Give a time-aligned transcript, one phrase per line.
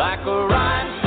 [0.00, 0.99] like a rhinestone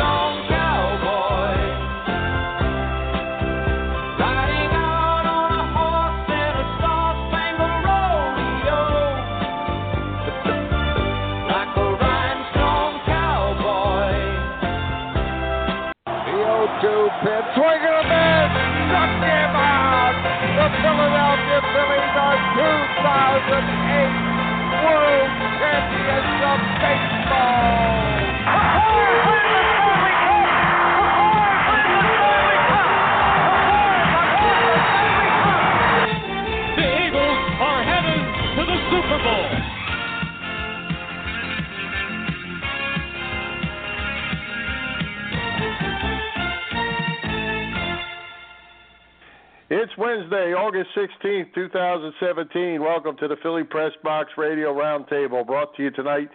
[49.93, 52.81] It's Wednesday, August 16th, 2017.
[52.81, 56.29] Welcome to the Philly Press Box Radio Roundtable, brought to you tonight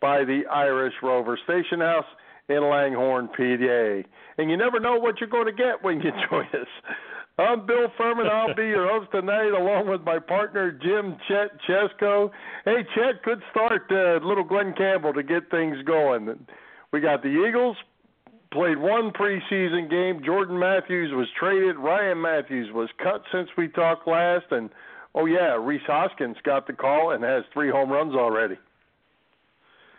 [0.00, 2.06] by the Irish Rover Station House
[2.48, 4.08] in Langhorne, PA.
[4.38, 6.68] And you never know what you're going to get when you join us.
[7.38, 8.26] I'm Bill Furman.
[8.26, 12.30] I'll be your host tonight, along with my partner Jim Chet Chesko.
[12.64, 16.46] Hey, Chet, good start, uh, little Glen Campbell, to get things going.
[16.90, 17.76] We got the Eagles
[18.54, 20.22] played one preseason game.
[20.24, 21.76] Jordan Matthews was traded.
[21.76, 24.70] Ryan Mathews was cut since we talked last, and
[25.14, 28.56] oh yeah, Rhys Hoskins got the call and has three home runs already.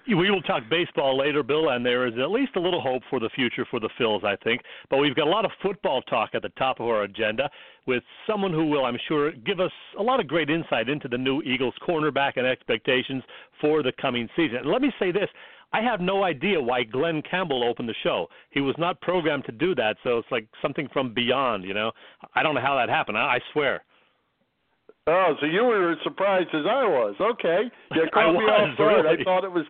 [0.08, 3.20] We will talk baseball later, Bill, and there is at least a little hope for
[3.20, 4.62] the future for the Phils, I think.
[4.90, 7.50] But we've got a lot of football talk at the top of our agenda
[7.88, 11.18] with someone who will, I'm sure, give us a lot of great insight into the
[11.18, 13.24] new Eagles cornerback and expectations
[13.60, 14.58] for the coming season.
[14.58, 15.28] And let me say this.
[15.74, 18.28] I have no idea why Glen Campbell opened the show.
[18.52, 21.92] He was not programmed to do that, so it's like something from beyond, you know.
[22.34, 23.18] I don't know how that happened.
[23.18, 23.84] I, I swear.
[25.08, 27.16] Oh, so you were as surprised as I was.
[27.20, 29.06] Okay, you caught me off guard.
[29.06, 29.22] really.
[29.22, 29.66] I thought it was,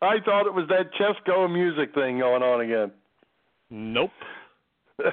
[0.00, 2.92] I thought it was that Chesco music thing going on again.
[3.70, 4.10] Nope.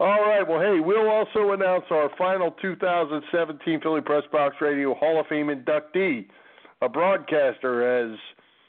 [0.00, 0.42] All right.
[0.46, 5.46] Well, hey, we'll also announce our final 2017 Philly Press Box Radio Hall of Fame
[5.46, 6.26] inductee,
[6.82, 8.18] a broadcaster as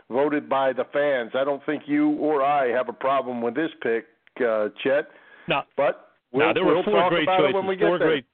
[0.10, 1.32] voted by the fans.
[1.34, 4.06] I don't think you or I have a problem with this pick,
[4.46, 5.08] uh, Chet.
[5.48, 5.62] No.
[5.78, 7.50] But we'll, now there we'll were four talk great about choices.
[7.52, 8.08] it when we get four there.
[8.08, 8.26] great.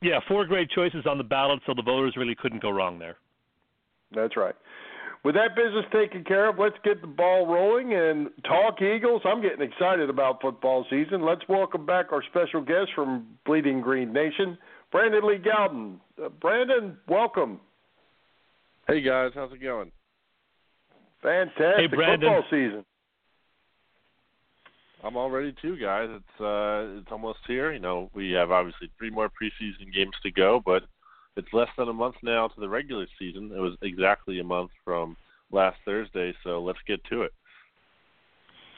[0.00, 3.16] Yeah, four great choices on the ballot, so the voters really couldn't go wrong there.
[4.14, 4.54] That's right.
[5.24, 9.22] With that business taken care of, let's get the ball rolling and talk Eagles.
[9.24, 11.24] I'm getting excited about football season.
[11.24, 14.58] Let's welcome back our special guest from Bleeding Green Nation,
[14.90, 15.98] Brandon Lee Gowton.
[16.20, 17.60] Uh, Brandon, welcome.
[18.88, 19.92] Hey guys, how's it going?
[21.22, 22.32] Fantastic Hey, Brandon.
[22.32, 22.84] football season.
[25.04, 26.08] I'm all ready too, guys.
[26.10, 27.72] It's uh it's almost here.
[27.72, 30.84] You know, we have obviously three more preseason games to go, but
[31.36, 33.50] it's less than a month now to the regular season.
[33.54, 35.16] It was exactly a month from
[35.50, 37.32] last Thursday, so let's get to it.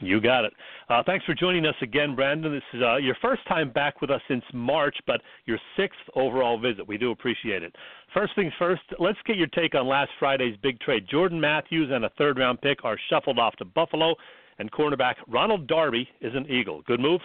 [0.05, 0.53] You got it.
[0.89, 2.51] Uh, thanks for joining us again, Brandon.
[2.51, 6.59] This is uh, your first time back with us since March, but your sixth overall
[6.59, 6.87] visit.
[6.87, 7.75] We do appreciate it.
[8.13, 11.07] First things first, let's get your take on last Friday's big trade.
[11.09, 14.15] Jordan Matthews and a third round pick are shuffled off to Buffalo,
[14.59, 16.81] and cornerback Ronald Darby is an Eagle.
[16.83, 17.21] Good move?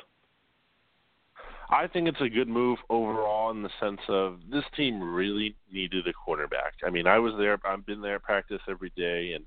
[1.71, 6.07] I think it's a good move overall in the sense of this team really needed
[6.09, 6.73] a cornerback.
[6.85, 9.45] I mean, I was there, I've been there practice every day, and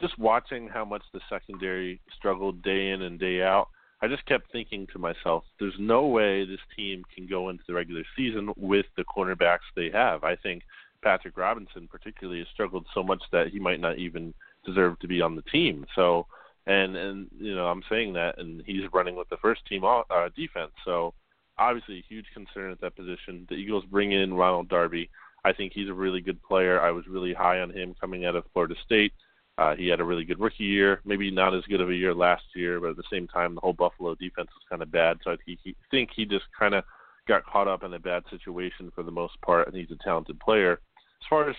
[0.00, 3.68] just watching how much the secondary struggled day in and day out,
[4.02, 7.74] I just kept thinking to myself, there's no way this team can go into the
[7.74, 10.24] regular season with the cornerbacks they have.
[10.24, 10.62] I think
[11.02, 14.32] Patrick Robinson particularly has struggled so much that he might not even
[14.64, 15.86] deserve to be on the team.
[15.94, 16.26] So,
[16.66, 20.02] and and you know, I'm saying that, and he's running with the first team uh,
[20.36, 20.72] defense.
[20.84, 21.14] So,
[21.58, 23.46] obviously, a huge concern at that position.
[23.48, 25.10] The Eagles bring in Ronald Darby.
[25.44, 26.80] I think he's a really good player.
[26.80, 29.12] I was really high on him coming out of Florida State.
[29.60, 32.14] Uh, he had a really good rookie year, maybe not as good of a year
[32.14, 35.18] last year, but at the same time, the whole Buffalo defense was kind of bad.
[35.22, 36.82] So I he, he, think he just kind of
[37.28, 40.40] got caught up in a bad situation for the most part, and he's a talented
[40.40, 40.80] player.
[41.20, 41.56] As far as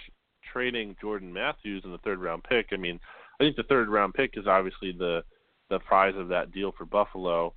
[0.52, 3.00] trading Jordan Matthews in the third round pick, I mean,
[3.40, 5.24] I think the third round pick is obviously the
[5.70, 7.54] the prize of that deal for Buffalo.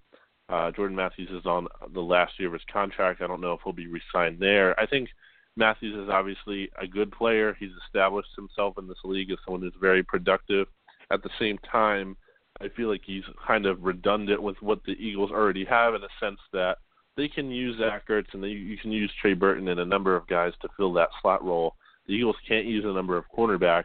[0.50, 3.22] Uh, Jordan Matthews is on the last year of his contract.
[3.22, 4.78] I don't know if he'll be re-signed there.
[4.78, 5.08] I think
[5.56, 7.56] Matthews is obviously a good player.
[7.58, 10.66] He's established himself in this league as someone who's very productive.
[11.10, 12.16] At the same time,
[12.60, 16.08] I feel like he's kind of redundant with what the Eagles already have in a
[16.20, 16.78] sense that
[17.16, 20.16] they can use Zach Ertz and they, you can use Trey Burton and a number
[20.16, 21.76] of guys to fill that slot role.
[22.06, 23.84] The Eagles can't use a number of cornerbacks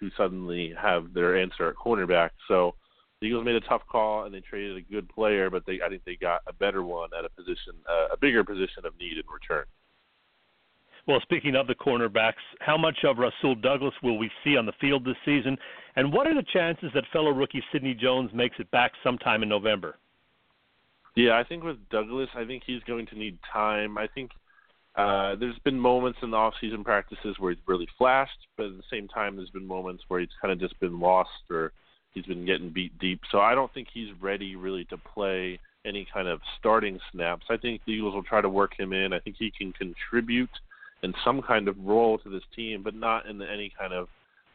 [0.00, 2.30] to suddenly have their answer at cornerback.
[2.48, 2.74] So
[3.20, 5.88] the Eagles made a tough call and they traded a good player, but they I
[5.88, 9.16] think they got a better one at a position, uh, a bigger position of need
[9.16, 9.64] in return.
[11.06, 14.72] Well, speaking of the cornerbacks, how much of Rasul Douglas will we see on the
[14.80, 15.56] field this season?
[15.94, 19.48] And what are the chances that fellow rookie Sidney Jones makes it back sometime in
[19.48, 19.96] November?
[21.14, 23.96] Yeah, I think with Douglas, I think he's going to need time.
[23.96, 24.32] I think
[24.96, 28.82] uh, there's been moments in the off-season practices where he's really flashed, but at the
[28.90, 31.72] same time, there's been moments where he's kind of just been lost or
[32.14, 33.20] he's been getting beat deep.
[33.30, 37.46] So I don't think he's ready really to play any kind of starting snaps.
[37.48, 39.12] I think the Eagles will try to work him in.
[39.12, 40.50] I think he can contribute
[41.02, 44.08] in some kind of role to this team, but not in any kind of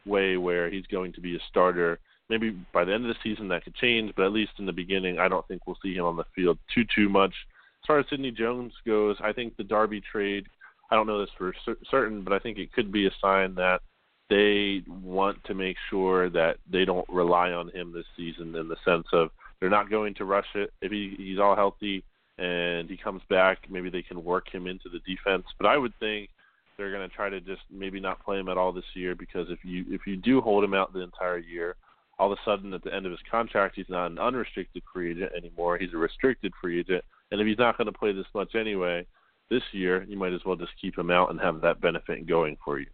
[0.04, 1.98] way where he's going to be a starter.
[2.28, 4.72] Maybe by the end of the season that could change, but at least in the
[4.72, 7.34] beginning, I don't think we'll see him on the field too too much.
[7.82, 10.46] As far as Sidney Jones goes, I think the Darby trade.
[10.90, 11.54] I don't know this for
[11.90, 13.80] certain, but I think it could be a sign that
[14.28, 18.76] they want to make sure that they don't rely on him this season in the
[18.84, 20.72] sense of they're not going to rush it.
[20.80, 22.04] If he, he's all healthy
[22.38, 25.44] and he comes back, maybe they can work him into the defense.
[25.58, 26.30] But I would think
[26.76, 29.48] they're going to try to just maybe not play him at all this year because
[29.50, 31.76] if you if you do hold him out the entire year,
[32.18, 35.12] all of a sudden at the end of his contract he's not an unrestricted free
[35.12, 35.78] agent anymore.
[35.78, 39.06] He's a restricted free agent, and if he's not going to play this much anyway
[39.50, 42.56] this year, you might as well just keep him out and have that benefit going
[42.64, 42.86] for you.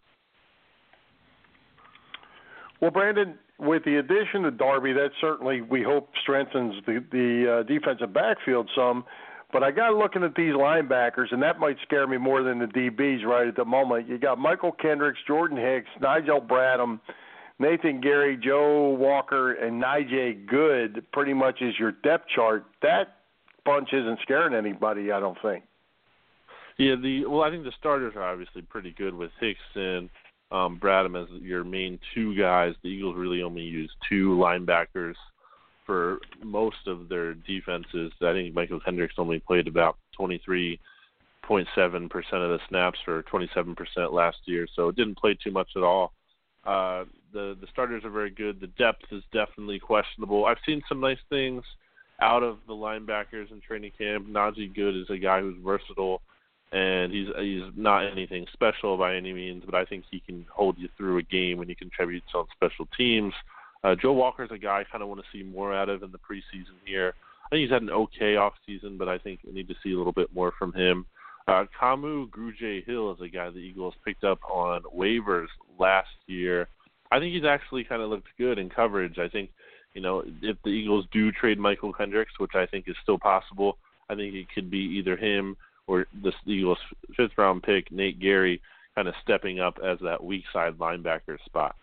[2.81, 7.63] Well, Brandon, with the addition of Darby, that certainly we hope strengthens the the uh,
[7.65, 9.05] defensive backfield some.
[9.53, 12.67] But I got looking at these linebackers, and that might scare me more than the
[12.67, 14.07] DBs right at the moment.
[14.07, 17.01] You got Mychal Kendricks, Jordan Hicks, Nigel Bradham,
[17.59, 21.05] Nathan Gerry, Joe Walker, and Najee Goode.
[21.13, 22.67] Pretty much is your depth chart.
[22.83, 23.17] That
[23.65, 25.65] bunch isn't scaring anybody, I don't think.
[26.77, 30.09] Yeah, the well, I think the starters are obviously pretty good with Hicks and
[30.53, 32.75] um, Bradham as your main two guys.
[32.83, 35.15] The Eagles really only use two linebackers
[35.89, 38.13] for most of their defenses.
[38.21, 40.79] I think Michael Hendricks only played about 23.7%
[41.73, 46.13] of the snaps for 27% last year, so it didn't play too much at all.
[46.67, 48.61] Uh, the the starters are very good.
[48.61, 50.45] The depth is definitely questionable.
[50.45, 51.63] I've seen some nice things
[52.21, 54.29] out of the linebackers in training camp.
[54.29, 56.21] Najee Goode is a guy who's versatile
[56.73, 60.77] and he's he's not anything special by any means, but I think he can hold
[60.77, 63.33] you through a game when he contributes on special teams.
[64.01, 66.19] Joe Walker's a guy I kind of want to see more out of in the
[66.19, 67.15] preseason here.
[67.47, 69.93] I think he's had an okay off season, but I think we need to see
[69.93, 71.07] a little bit more from him.
[71.47, 75.47] Uh, Kamu Grugier Hill is a guy the Eagles picked up on waivers
[75.79, 76.69] last year.
[77.11, 79.19] I think he's actually kind of looked good in coverage.
[79.19, 79.49] I think,
[79.95, 83.79] you know, if the Eagles do trade Mychal Kendricks, which I think is still possible,
[84.11, 86.79] I think it could be either him or the Eagles'
[87.17, 88.61] fifth round pick, Nate Gerry,
[88.95, 91.77] kind of stepping up as that weak side linebacker spot.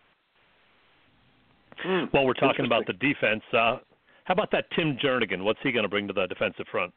[1.84, 2.06] Hmm.
[2.12, 3.78] While we're talking about the defense, uh,
[4.26, 5.44] how about that Tim Jernigan?
[5.44, 6.94] What's he going to bring to the defensive front?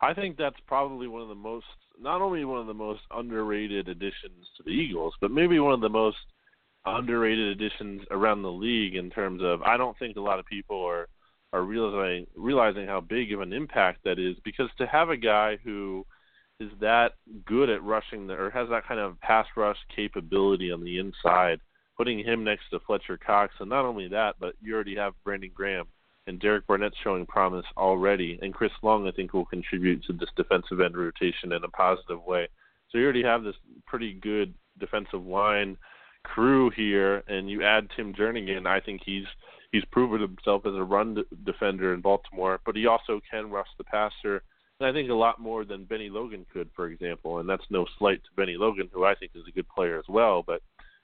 [0.00, 1.66] I think that's probably one of the most,
[2.00, 5.80] not only one of the most underrated additions to the Eagles, but maybe one of
[5.80, 6.18] the most
[6.84, 9.62] underrated additions around the league in terms of.
[9.62, 11.08] I don't think a lot of people are
[11.52, 15.58] are realizing realizing how big of an impact that is because to have a guy
[15.62, 16.04] who
[16.60, 17.12] is that
[17.44, 21.60] good at rushing the, or has that kind of pass rush capability on the inside,
[21.96, 25.50] putting him next to Fletcher Cox, and not only that, but you already have Brandon
[25.54, 25.86] Graham
[26.26, 30.30] and Derek Barnett showing promise already, and Chris Long I think will contribute to this
[30.36, 32.48] defensive end rotation in a positive way.
[32.90, 33.56] So you already have this
[33.86, 35.76] pretty good defensive line
[36.24, 39.26] crew here, and you add Tim Jernigan, I think he's
[39.72, 43.84] he's proven himself as a run defender in Baltimore, but he also can rush the
[43.84, 44.42] passer.
[44.78, 47.38] And I think a lot more than Bennie Logan could, for example.
[47.38, 50.04] And that's no slight to Bennie Logan, who I think is a good player as
[50.08, 50.42] well.
[50.46, 50.62] But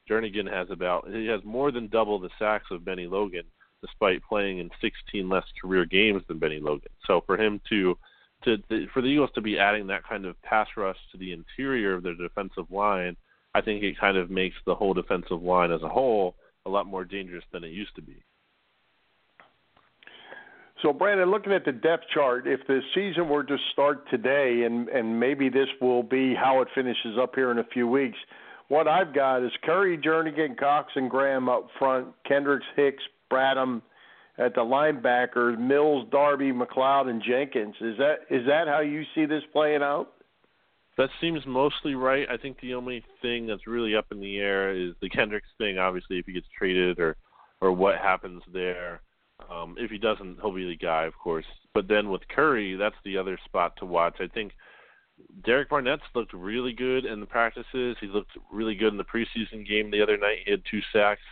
[0.09, 3.45] Jernigan has about he has more than double the sacks of Bennie Logan,
[3.83, 6.93] despite playing in 16 less career games than Bennie Logan.
[7.07, 7.97] So for him to
[8.45, 8.59] to
[8.93, 12.03] for the Eagles to be adding that kind of pass rush to the interior of
[12.03, 13.17] their defensive line,
[13.55, 16.37] I think it kind of makes the whole defensive line as a whole
[16.67, 18.23] a lot more dangerous than it used to be.
[20.83, 24.89] So, Brandon, looking at the depth chart, if the season were to start today, and
[24.89, 28.19] and maybe this will be how it finishes up here in a few weeks,
[28.69, 33.83] what I've got is Curry, Jernigan, Cox, and Graham up front, Kendricks, Hicks, Bradham
[34.39, 37.75] at the linebackers, Mills, Darby, McLeod, and Jenkins.
[37.81, 40.13] Is that is that how you see this playing out?
[40.97, 42.27] That seems mostly right.
[42.29, 45.79] I think the only thing that's really up in the air is the Kendricks thing.
[45.79, 47.17] Obviously, if he gets traded or
[47.61, 49.01] or what happens there.
[49.51, 51.45] Um, if he doesn't, he'll be the guy, of course.
[51.75, 54.17] But then with Curry, that's the other spot to watch.
[54.21, 54.53] I think
[55.45, 57.97] Derek Barnett's looked really good in the practices.
[58.01, 60.39] He looked really good in the preseason game the other night.
[60.45, 61.23] He had two sacks.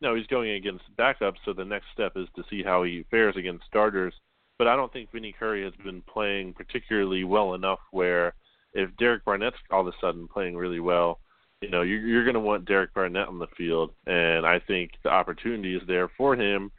[0.00, 3.36] No, he's going against backups, so the next step is to see how he fares
[3.36, 4.14] against starters.
[4.58, 8.34] But I don't think Vinny Curry has been playing particularly well enough where
[8.74, 11.20] if Derek Barnett's all of a sudden playing really well,
[11.60, 14.92] you know, you're, you're going to want Derek Barnett on the field, and I think
[15.02, 16.70] the opportunity is there for him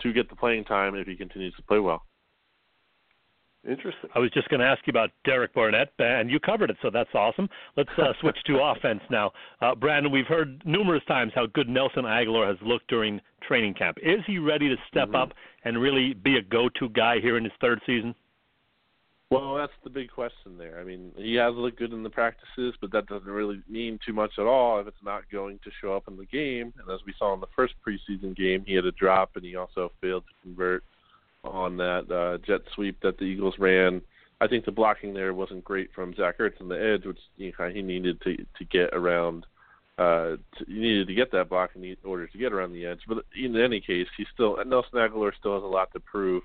[0.00, 2.02] to get the playing time if he continues to play well.
[3.68, 4.10] Interesting.
[4.14, 6.90] I was just going to ask you about Derek Barnett, and you covered it, so
[6.90, 7.48] that's awesome.
[7.76, 9.32] Let's uh, switch to offense now.
[9.60, 13.98] Uh, Brandon, we've heard numerous times how good Nelson Agholor has looked during training camp.
[14.02, 15.16] Is he ready to step mm-hmm.
[15.16, 15.32] up
[15.64, 18.14] and really be a go-to guy here in his third season?
[19.30, 20.78] Well, that's the big question there.
[20.78, 24.12] I mean, he has looked good in the practices, but that doesn't really mean too
[24.12, 26.72] much at all if it's not going to show up in the game.
[26.78, 29.56] And as we saw in the first preseason game, he had a drop and he
[29.56, 30.84] also failed to convert
[31.48, 34.02] on that uh, jet sweep that the Eagles ran.
[34.40, 37.52] I think the blocking there wasn't great from Zach Ertz on the edge, which you
[37.58, 39.46] know, he needed to to get around.
[39.98, 43.00] Uh, to, he needed to get that block in order to get around the edge.
[43.08, 46.42] But in any case, he still Nelson Agholor still has a lot to prove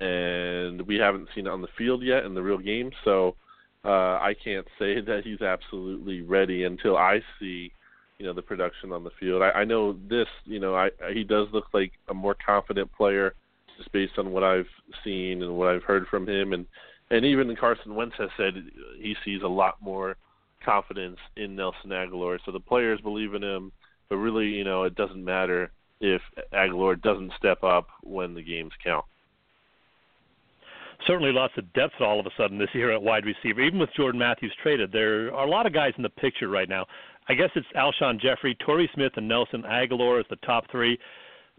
[0.00, 2.90] and we haven't seen it on the field yet in the real game.
[3.04, 3.36] So
[3.84, 7.72] uh, I can't say that he's absolutely ready until I see,
[8.18, 9.42] you know, the production on the field.
[9.42, 13.34] I, I know this, you know, I, he does look like a more confident player
[13.76, 14.68] just based on what I've
[15.02, 16.66] seen and what I've heard from him, and
[17.10, 18.54] and even Carson Wentz has said
[18.98, 20.16] he sees a lot more
[20.64, 22.38] confidence in Nelson Agholor.
[22.44, 23.72] So the players believe in him,
[24.08, 28.72] but really, you know, it doesn't matter if Agholor doesn't step up when the games
[28.82, 29.04] count
[31.06, 33.60] certainly lots of depth all of a sudden this year at wide receiver.
[33.60, 36.68] Even with Jordan Matthews traded, there are a lot of guys in the picture right
[36.68, 36.86] now.
[37.28, 40.98] I guess it's Alshon Jeffery, Torrey Smith, and Nelson Agholor as the top three.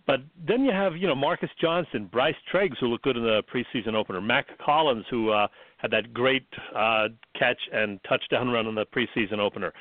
[0.07, 3.41] But then you have, you know, Marcus Johnson, Bryce Treggs, who looked good in the
[3.51, 5.47] preseason opener, Mack Hollins, who uh,
[5.77, 7.07] had that great uh,
[7.37, 9.73] catch and touchdown run in the preseason opener.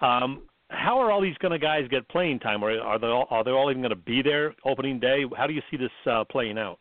[0.00, 2.64] Um, how are all these going to guys get playing time?
[2.64, 5.24] Or are they all, are they all even going to be there opening day?
[5.36, 6.78] How do you see this uh, playing out?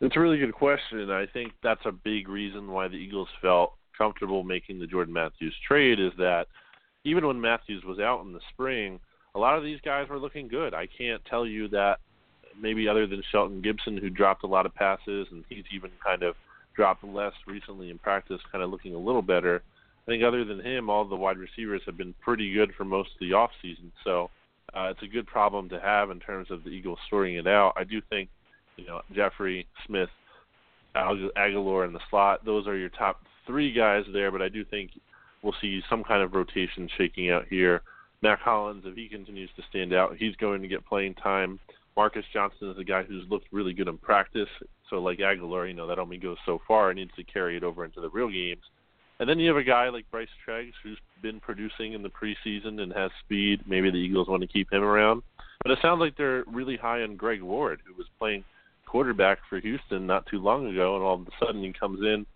[0.00, 1.10] It's a really good question.
[1.10, 5.54] I think that's a big reason why the Eagles felt comfortable making the Jordan Matthews
[5.66, 6.46] trade is that
[7.04, 9.00] even when Matthews was out in the spring,
[9.38, 10.74] a lot of these guys were looking good.
[10.74, 11.98] I can't tell you that
[12.60, 16.24] maybe other than Shelton Gibson who dropped a lot of passes and he's even kind
[16.24, 16.34] of
[16.74, 19.62] dropped less recently in practice, kind of looking a little better.
[20.02, 23.10] I think other than him, all the wide receivers have been pretty good for most
[23.14, 23.92] of the off season.
[24.02, 24.28] So
[24.74, 27.74] uh, it's a good problem to have in terms of the Eagles sorting it out.
[27.76, 28.30] I do think
[28.76, 30.10] you know Jeffery Smith,
[30.96, 32.44] Agholor in the slot.
[32.44, 34.90] Those are your top three guys there, but I do think
[35.42, 37.82] we'll see some kind of rotation shaking out here.
[38.22, 41.58] Mack Hollins, if he continues to stand out, he's going to get playing time.
[41.96, 44.48] Marcus Johnson is a guy who's looked really good in practice.
[44.90, 46.90] So like Agholor, you know, that only goes so far.
[46.90, 48.62] It needs to carry it over into the real games.
[49.20, 52.80] And then you have a guy like Bryce Treggs who's been producing in the preseason
[52.80, 53.62] and has speed.
[53.66, 55.22] Maybe the Eagles want to keep him around.
[55.62, 58.44] But it sounds like they're really high on Greg Ward, who was playing–
[58.88, 62.26] quarterback for Houston not too long ago, and all of a sudden he comes in,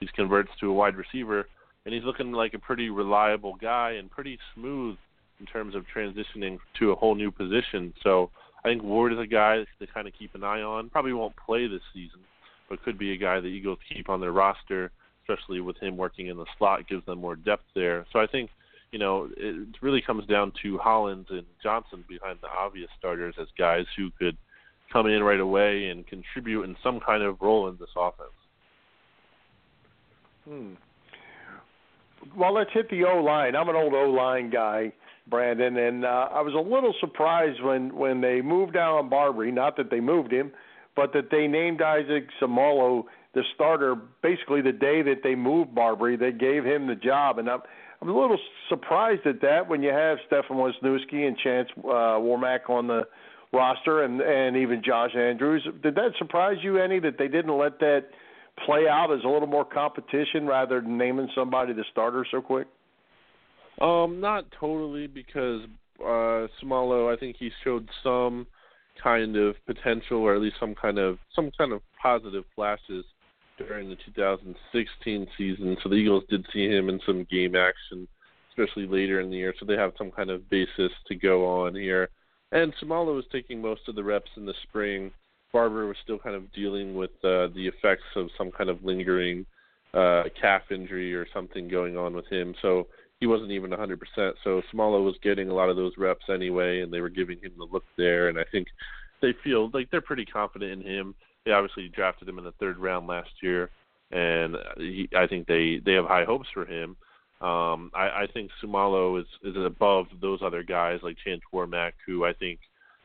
[0.00, 1.46] he converts to a wide receiver,
[1.84, 4.96] and he's looking like a pretty reliable guy and pretty smooth
[5.40, 7.92] in terms of transitioning to a whole new position.
[8.02, 8.30] So
[8.64, 10.90] I think Ward is a guy to kind of keep an eye on.
[10.90, 12.20] Probably won't play this season,
[12.68, 14.90] but could be a guy the Eagles keep on their roster,
[15.22, 18.06] especially with him working in the slot, gives them more depth there.
[18.12, 18.50] So I think
[18.92, 23.46] you know, it really comes down to Hollins and Johnson behind the obvious starters as
[23.56, 24.36] guys who could
[24.92, 28.30] come in right away and contribute in some kind of role in this offense.
[30.48, 30.72] Hmm.
[32.36, 33.54] Well, let's hit the O line.
[33.54, 34.92] I'm an old O line guy,
[35.30, 39.52] Brandon, and uh, I was a little surprised when when they moved Allen Barbre.
[39.52, 40.52] Not that they moved him,
[40.96, 43.94] but that they named Isaac Seumalo the starter.
[44.22, 47.60] Basically, the day that they moved Barbre, they gave him the job, and I'm
[48.02, 52.68] I'm a little surprised at that when you have Stefan Wisniewski and Chance uh, Warmack
[52.68, 53.02] on the
[53.52, 55.66] roster and and even Josh Andrews.
[55.82, 58.06] Did that surprise you any that they didn't let that
[58.64, 62.66] play out as a little more competition rather than naming somebody the starter so quick?
[63.80, 65.62] Um, not totally because
[66.00, 68.46] uh Seumalo, I think he showed some
[69.02, 73.04] kind of potential or at least some kind of some kind of positive flashes
[73.58, 75.76] during the 2016 season.
[75.82, 78.08] So the Eagles did see him in some game action,
[78.50, 79.54] especially later in the year.
[79.58, 82.08] So they have some kind of basis to go on here.
[82.52, 85.10] And Seumalo was taking most of the reps in the spring.
[85.52, 89.44] Barbre was still kind of dealing with uh, the effects of some kind of lingering
[89.94, 92.54] uh, calf injury or something going on with him.
[92.62, 92.86] So
[93.20, 93.98] he wasn't even 100%.
[94.42, 97.52] So Seumalo was getting a lot of those reps anyway, and they were giving him
[97.58, 98.28] the look there.
[98.28, 98.68] And I think
[99.20, 101.14] they feel like they're pretty confident in him.
[101.44, 103.70] They obviously drafted him in the third round last year,
[104.10, 106.96] and he, I think they they have high hopes for him.
[107.40, 112.24] Um, I, I think Seumalo is is above those other guys like Chance Warmack, who
[112.24, 112.60] I think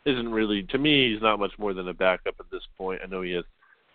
[0.06, 3.02] isn't really to me he's not much more than a backup at this point.
[3.04, 3.46] I know he has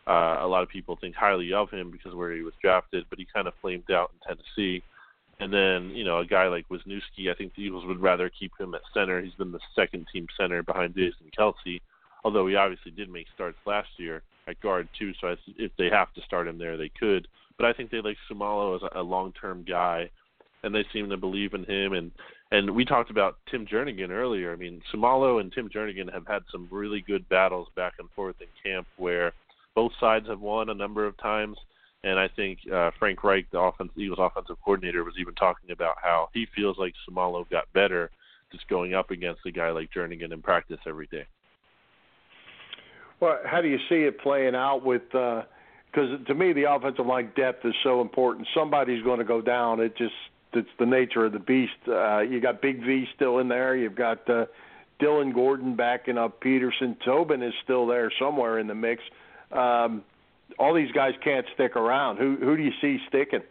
[0.06, 3.18] uh, a lot of people think highly of him because where he was drafted, but
[3.18, 4.82] he kind of flamed out in Tennessee.
[5.40, 8.52] And then, you know, a guy like Wisniewski, I think the Eagles would rather keep
[8.60, 9.22] him at center.
[9.22, 11.80] He's been the second team center behind Jason Kelce,
[12.24, 15.12] although he obviously did make starts last year at guard too.
[15.20, 17.26] So if they have to start him there, they could.
[17.56, 20.10] But I think they like Seumalo as a long-term guy,
[20.62, 21.94] and they seem to believe in him.
[21.94, 22.10] And
[22.52, 24.52] and we talked about Tim Jernigan earlier.
[24.52, 28.36] I mean, Seumalo and Tim Jernigan have had some really good battles back and forth
[28.40, 29.32] in camp where
[29.74, 31.56] both sides have won a number of times.
[32.02, 35.96] And I think uh, Frank Reich, the offense, Eagles offensive coordinator, was even talking about
[36.02, 38.10] how he feels like Seumalo got better
[38.50, 41.26] just going up against a guy like Jernigan in practice every day.
[43.20, 45.02] Well, how do you see it playing out with?
[45.12, 45.44] Because
[45.96, 48.48] uh, to me, the offensive line depth is so important.
[48.54, 49.80] Somebody's going to go down.
[49.80, 50.14] It just
[50.52, 51.72] it's the nature of the beast.
[51.86, 53.76] Uh, you got Big V still in there.
[53.76, 54.46] You've got uh,
[54.98, 56.96] Dillon Gordon backing up Peterson.
[57.04, 59.02] Tobin is still there somewhere in the mix.
[59.52, 60.02] Um,
[60.58, 62.18] all these guys can't stick around.
[62.18, 63.42] Who who do you see sticking?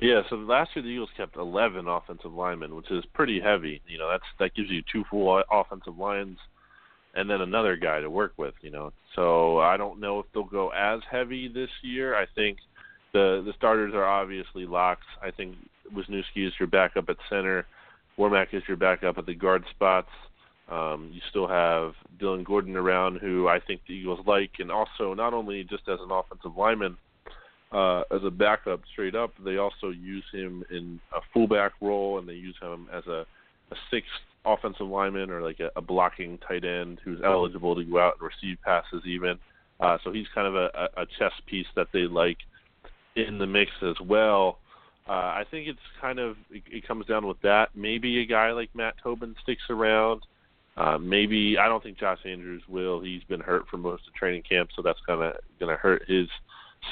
[0.00, 3.80] Yeah, so last year the Eagles kept 11 offensive linemen, which is pretty heavy.
[3.88, 6.38] You know, that's that gives you two full offensive lines
[7.16, 8.92] and then another guy to work with, you know.
[9.14, 12.14] So I don't know if they'll go as heavy this year.
[12.14, 12.58] I think
[13.12, 15.06] the the starters are obviously locks.
[15.22, 15.56] I think
[15.92, 17.66] Wisniewski is your backup at center.
[18.18, 20.10] Warmack is your backup at the guard spots.
[20.68, 25.14] Um, you still have Dillon Gordon around, who I think the Eagles like, and also
[25.14, 26.96] not only just as an offensive lineman,
[27.72, 32.28] uh, as a backup straight up, they also use him in a fullback role, and
[32.28, 33.24] they use him as a,
[33.70, 34.10] a sixth
[34.44, 38.30] offensive lineman or like a, a blocking tight end who's eligible to go out and
[38.30, 39.38] receive passes even.
[39.80, 42.38] Uh, so he's kind of a, a chess piece that they like
[43.16, 44.58] in the mix as well.
[45.08, 47.70] Uh, I think it's kind of it, it comes down with that.
[47.74, 50.22] Maybe a guy like Matt Tobin sticks around.
[50.76, 53.00] Uh, maybe I don't think Josh Andrews will.
[53.00, 56.02] He's been hurt for most of training camp, so that's kind of going to hurt
[56.06, 56.28] his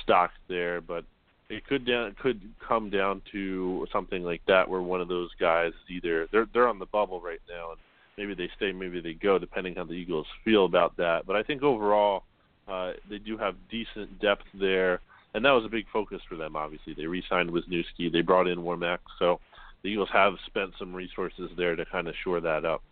[0.03, 0.81] stock there.
[0.81, 1.05] But
[1.51, 5.73] it could down could come down to something like that, where one of those guys
[5.91, 7.81] either they're they're on the bubble right now, and
[8.17, 11.27] maybe they stay, maybe they go, depending how the Eagles feel about that.
[11.27, 12.25] But I think overall,
[12.67, 15.01] uh, they do have decent depth there,
[15.35, 16.57] and that was a big focus for them.
[16.57, 19.41] Obviously, they re-signed Wisniewski, they brought in Warmack, so
[19.83, 22.83] the Eagles have spent some resources there to kind of shore that up.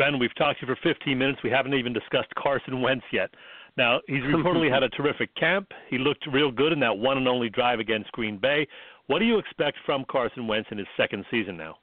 [0.00, 1.40] Ben, we've talked to you for 15 minutes.
[1.44, 3.28] We haven't even discussed Carson Wentz yet.
[3.76, 5.72] Now, he's reportedly had a terrific camp.
[5.90, 8.66] He looked real good in that one and only drive against Green Bay.
[9.08, 11.76] What do you expect from Carson Wentz in his second season now?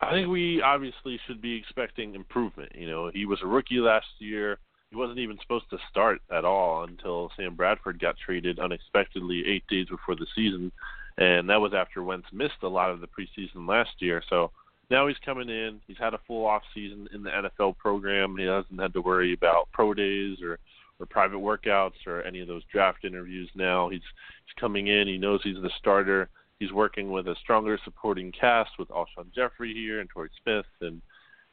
[0.00, 2.70] I think we obviously should be expecting improvement.
[2.72, 4.58] You know, he was a rookie last year.
[4.90, 9.66] He wasn't even supposed to start at all until Sam Bradford got traded unexpectedly eight
[9.66, 10.70] days before the season,
[11.16, 14.22] and that was after Wentz missed a lot of the preseason last year.
[14.30, 14.52] So
[14.90, 15.80] now he's coming in.
[15.86, 18.36] He's had a full off season in the NFL program.
[18.38, 20.58] He hasn't had to worry about pro days or
[21.00, 23.88] or private workouts or any of those draft interviews now.
[23.88, 25.06] He's he's coming in.
[25.06, 26.28] He knows he's the starter.
[26.58, 31.00] He's working with a stronger supporting cast with Alshon Jeffery here and Torrey Smith and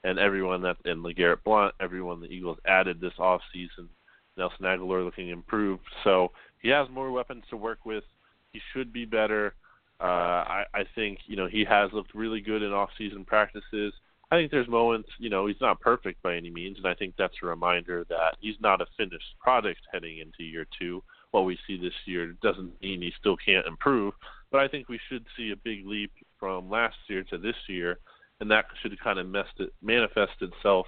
[0.04, 3.90] and everyone that and LeGarrette Blount, everyone the Eagles added this off season.
[4.38, 5.84] Nelson Agholor looking improved.
[6.04, 8.04] So he has more weapons to work with.
[8.52, 9.54] He should be better.
[10.00, 13.94] Uh, I, I think you know he has looked really good in off-season practices.
[14.32, 17.14] I think there's moments, you know, he's not perfect by any means, and I think
[17.16, 21.04] that's a reminder that he's not a finished product heading into year two.
[21.30, 24.14] What we see this year doesn't mean he still can't improve,
[24.52, 28.00] but I think we should see a big leap from last year to this year,
[28.40, 30.88] and that should kind of it, manifest itself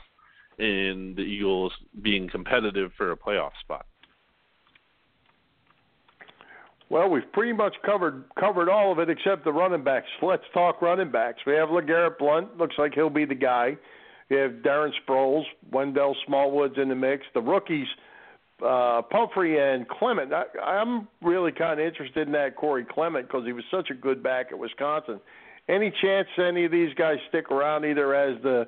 [0.57, 3.85] in the Eagles being competitive for a playoff spot.
[6.89, 10.08] Well, we've pretty much covered covered all of it except the running backs.
[10.21, 11.39] Let's talk running backs.
[11.45, 12.58] We have LeGarrette Blount.
[12.58, 13.78] Looks like he'll be the guy.
[14.30, 17.23] We have Darren Sproles, Wendell Smallwood's in the mix.
[17.34, 17.88] The rookies,
[18.65, 20.34] uh, Pumphrey and Clement.
[20.34, 23.93] I, I'm really kind of interested in that Corey Clement because he was such a
[23.93, 25.19] good back at Wisconsin.
[25.69, 28.67] Any chance any of these guys stick around either as the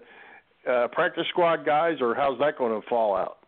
[0.70, 3.39] uh, practice squad guys or how's that going to fall out?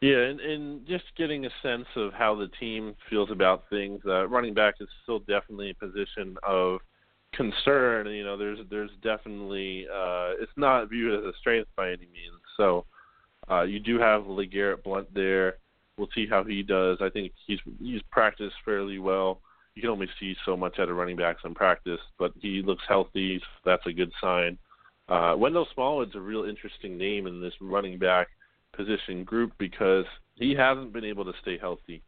[0.00, 4.00] Yeah, and, and just getting a sense of how the team feels about things.
[4.06, 6.80] Uh, running back is still definitely a position of
[7.34, 8.06] concern.
[8.08, 12.40] You know, there's there's definitely uh, it's not viewed as a strength by any means.
[12.56, 12.86] So
[13.50, 15.56] uh, you do have LeGarrette Blount there.
[15.98, 16.96] We'll see how he does.
[17.02, 19.42] I think he's he's practiced fairly well.
[19.74, 22.82] You can only see so much out of running backs in practice, but he looks
[22.88, 23.38] healthy.
[23.38, 24.56] So that's a good sign.
[25.10, 28.28] Uh, Wendell Smallwood's a real interesting name in this running back
[28.80, 31.98] position group because he hasn't been able to stay healthy.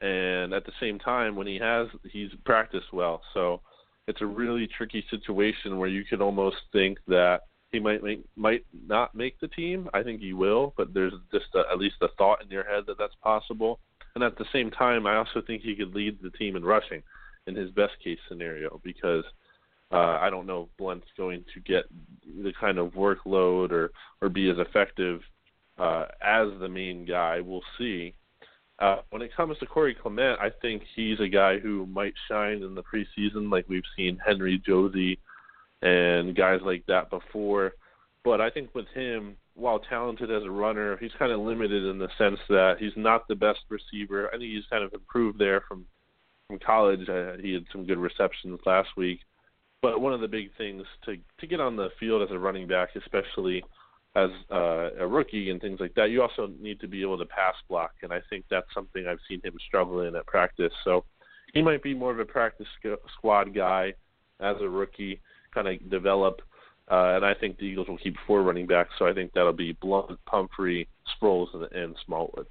[0.00, 3.16] And at the same time, when he has, he's practiced well.
[3.34, 3.60] So
[4.08, 7.38] it's a really tricky situation where you could almost think that
[7.72, 9.78] he might make might not make the team.
[9.98, 12.84] I think he will, but there's just a, at least a thought in your head
[12.86, 13.72] that that's possible.
[14.14, 17.02] And at the same time, I also think he could lead the team in rushing.
[17.46, 19.24] in his best case scenario because
[19.92, 21.84] uh, I don't know if Blount's going to get
[22.42, 25.20] the kind of workload or or be as effective
[25.78, 27.40] uh, as the main guy.
[27.40, 28.14] We'll see.
[28.78, 32.62] Uh, when it comes to Corey Clement, I think he's a guy who might shine
[32.62, 35.18] in the preseason, like we've seen Henry Josey
[35.82, 37.72] and guys like that before.
[38.22, 41.98] But I think with him, while talented as a runner, he's kind of limited in
[41.98, 44.28] the sense that he's not the best receiver.
[44.28, 45.86] I think he's kind of improved there from
[46.48, 47.08] from college.
[47.08, 49.20] Uh, he had some good receptions last week.
[49.82, 52.66] But one of the big things to to get on the field as a running
[52.66, 53.64] back, especially
[54.16, 57.26] as uh, a rookie and things like that, you also need to be able to
[57.26, 60.72] pass block, and I think that's something I've seen him struggle in at practice.
[60.84, 61.04] So
[61.52, 62.66] he might be more of a practice
[63.18, 63.92] squad guy
[64.40, 65.20] as a rookie,
[65.54, 66.40] kind of develop.
[66.90, 69.52] Uh, and I think the Eagles will keep four running backs, so I think that'll
[69.52, 72.46] be Blount, Pumphrey, Sproles, and, and Smallwood.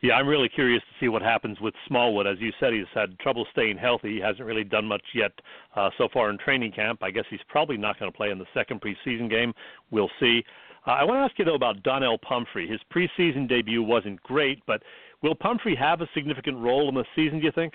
[0.00, 2.26] Yeah, I'm really curious to see what happens with Smallwood.
[2.26, 4.14] As you said, he's had trouble staying healthy.
[4.14, 5.32] He hasn't really done much yet
[5.76, 7.02] uh, so far in training camp.
[7.02, 9.52] I guess he's probably not going to play in the second preseason game.
[9.90, 10.42] We'll see.
[10.86, 12.66] Uh, I want to ask you though about Donnel Pumphrey.
[12.66, 14.82] His preseason debut wasn't great, but
[15.22, 17.38] will Pumphrey have a significant role in the season?
[17.40, 17.74] Do you think?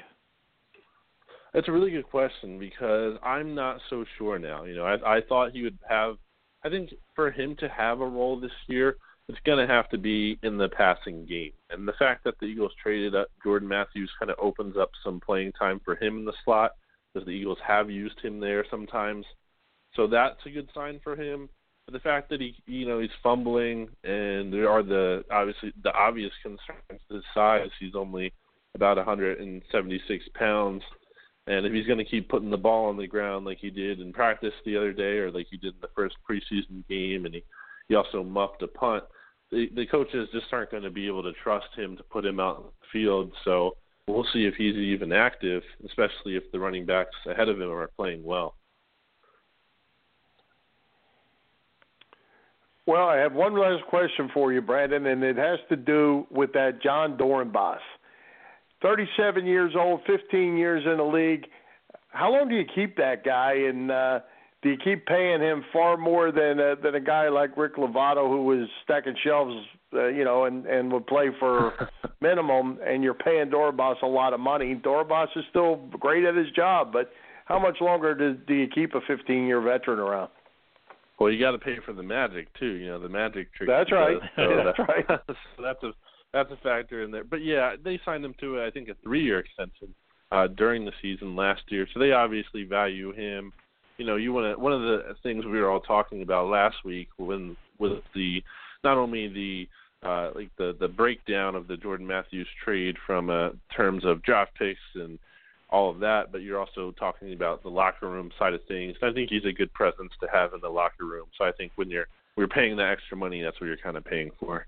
[1.53, 4.63] That's a really good question because I'm not so sure now.
[4.63, 6.15] You know, I, I thought he would have.
[6.65, 8.97] I think for him to have a role this year
[9.29, 11.53] it's going to have to be in the passing game.
[11.69, 15.19] And the fact that the Eagles traded up Jordan Matthews kind of opens up some
[15.19, 16.71] playing time for him in the slot
[17.13, 19.25] because the Eagles have used him there sometimes.
[19.95, 21.49] So that's a good sign for him.
[21.85, 25.93] But the fact that he, you know, he's fumbling and there are the obviously the
[25.93, 27.69] obvious concerns his size.
[27.79, 28.33] He's only
[28.75, 30.81] about 176 pounds.
[31.45, 33.99] And if he's going to keep putting the ball on the ground like he did
[33.99, 37.35] in practice the other day, or like he did in the first preseason game, and
[37.35, 37.43] he
[37.93, 39.03] he also muffed a punt.
[39.51, 42.39] The, the coaches just aren't going to be able to trust him to put him
[42.39, 43.31] out in the field.
[43.45, 43.77] So
[44.07, 47.91] we'll see if he's even active, especially if the running backs ahead of him are
[47.95, 48.55] playing well.
[52.87, 56.51] Well, I have one last question for you, Brandon, and it has to do with
[56.53, 57.77] that Jon Dorenbos.
[58.81, 61.45] 37 years old, 15 years in the league.
[62.07, 63.53] How long do you keep that guy?
[63.53, 64.19] And uh,
[64.63, 68.29] do you keep paying him far more than uh, than a guy like Rick Lovato
[68.29, 69.53] who was stacking shelves,
[69.93, 71.89] uh, you know, and and would play for
[72.21, 74.73] minimum, and you're paying Dorenbos a lot of money.
[74.73, 77.11] Dorenbos is still great at his job, but
[77.45, 80.29] how much longer do, do you keep a 15 year veteran around?
[81.19, 82.71] Well, you got to pay for the magic too.
[82.71, 83.69] You know, the magic trick.
[83.69, 84.17] That's right.
[84.35, 85.05] So that's that, right.
[85.27, 85.91] so that's a
[86.31, 87.25] that's a factor in there.
[87.25, 89.93] But yeah, they signed him to I think a three year extension
[90.31, 93.51] uh, during the season last year, so they obviously value him
[94.03, 94.61] you know, you want to.
[94.61, 98.43] One of the things we were all talking about last week when with the
[98.83, 99.67] not only the
[100.05, 104.51] uh, like the the breakdown of the Jordan Matthews trade from uh, terms of draft
[104.55, 105.17] picks and
[105.69, 108.97] all of that, but you're also talking about the locker room side of things.
[109.01, 111.27] I think he's a good presence to have in the locker room.
[111.37, 114.03] So I think when you're we're paying the extra money, that's what you're kind of
[114.03, 114.67] paying for.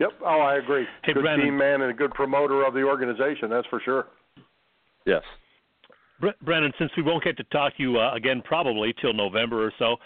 [0.00, 0.10] Yep.
[0.24, 0.86] Oh, I agree.
[1.04, 1.46] Hey, good Brandon.
[1.46, 3.48] team man and a good promoter of the organization.
[3.48, 4.06] That's for sure.
[5.06, 5.22] Yes.
[6.20, 9.64] Bre- Brennan, since we won't get to talk to you uh, again probably till November
[9.64, 9.96] or so,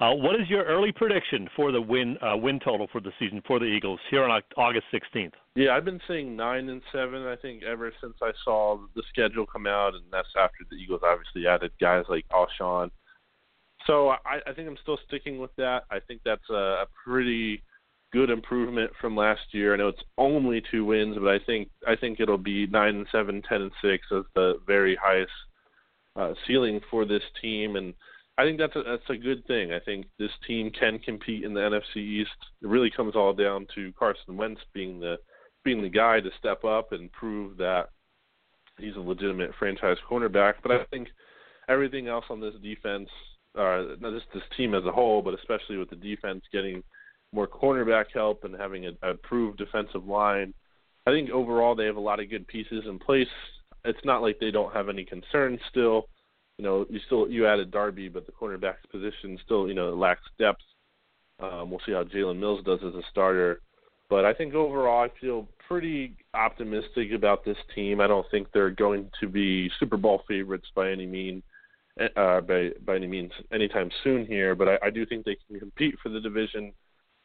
[0.00, 3.42] uh, what is your early prediction for the win uh, win total for the season
[3.46, 5.32] for the Eagles here on August 16th?
[5.56, 7.26] Yeah, I've been saying nine and seven.
[7.26, 11.00] I think ever since I saw the schedule come out, and that's after the Eagles
[11.04, 12.90] obviously added guys like Alshon.
[13.86, 15.84] So I, I think I'm still sticking with that.
[15.90, 17.62] I think that's a, a pretty
[18.12, 19.74] good improvement from last year.
[19.74, 23.06] I know it's only two wins, but I think I think it'll be nine and
[23.10, 25.32] seven, ten and six as the very highest
[26.18, 27.94] uh, ceiling for this team, and
[28.36, 29.72] I think that's a, that's a good thing.
[29.72, 32.30] I think this team can compete in the NFC East.
[32.62, 35.16] It really comes all down to Carson Wentz being the
[35.64, 37.88] being the guy to step up and prove that
[38.78, 40.54] he's a legitimate franchise cornerback.
[40.62, 41.08] But I think
[41.68, 43.08] everything else on this defense,
[43.58, 46.82] uh, not just this team as a whole, but especially with the defense getting
[47.32, 50.54] more cornerback help and having a, a improved defensive line,
[51.06, 53.26] I think overall they have a lot of good pieces in place
[53.84, 56.08] it's not like they don't have any concerns still.
[56.58, 60.22] You know, you still you added Darby, but the cornerback's position still you know lacks
[60.38, 60.62] depth.
[61.40, 63.60] Um, we'll see how Jalen Mills does as a starter,
[64.10, 68.00] but I think overall I feel pretty optimistic about this team.
[68.00, 71.42] I don't think they're going to be Super Bowl favorites by any mean,
[72.16, 74.56] uh, by by any means anytime soon here.
[74.56, 76.72] But I, I do think they can compete for the division,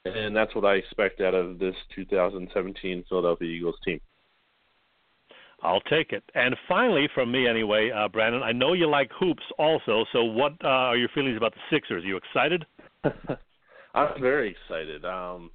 [0.06, 4.00] and that's what I expect out of this 2017 Philadelphia Eagles team.
[5.64, 6.24] I'll take it.
[6.36, 10.06] And finally, from me anyway, uh, Brandon, I know you like hoops also.
[10.12, 12.04] So, what uh, are your feelings about the Sixers?
[12.04, 12.66] Are you excited?
[13.96, 15.06] I'm very excited.
[15.06, 15.52] Um,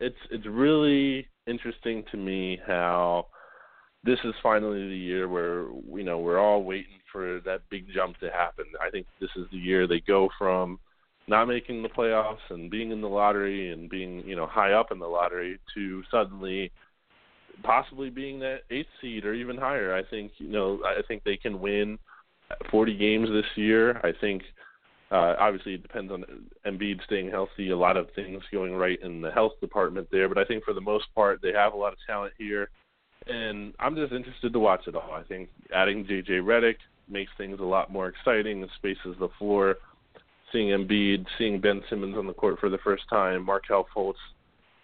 [0.00, 3.26] it's it's really interesting to me how
[4.04, 5.66] this is finally the year where
[5.96, 8.66] you know we're all waiting for that big jump to happen.
[8.80, 10.78] I think this is the year they go from
[11.28, 14.92] not making the playoffs and being in the lottery and being you know high up
[14.92, 16.70] in the lottery to suddenly
[17.62, 19.94] possibly being that eighth seed or even higher.
[19.94, 21.98] I think you know I think they can win
[22.70, 23.98] 40 games this year.
[23.98, 24.42] I think
[25.10, 26.24] uh, obviously it depends on
[26.66, 27.70] Embiid staying healthy.
[27.70, 30.74] A lot of things going right in the health department there, but I think for
[30.74, 32.70] the most part they have a lot of talent here,
[33.26, 35.12] and I'm just interested to watch it all.
[35.12, 36.76] I think adding JJ Redick
[37.08, 39.76] makes things a lot more exciting and spaces the floor.
[40.52, 44.14] Seeing Embiid, seeing Ben Simmons on the court for the first time, Markelle Fultz.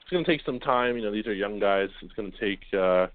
[0.08, 0.96] It's going to take some time.
[0.96, 1.90] You know, these are young guys.
[2.00, 2.60] It's going to take.
[2.72, 3.08] Uh,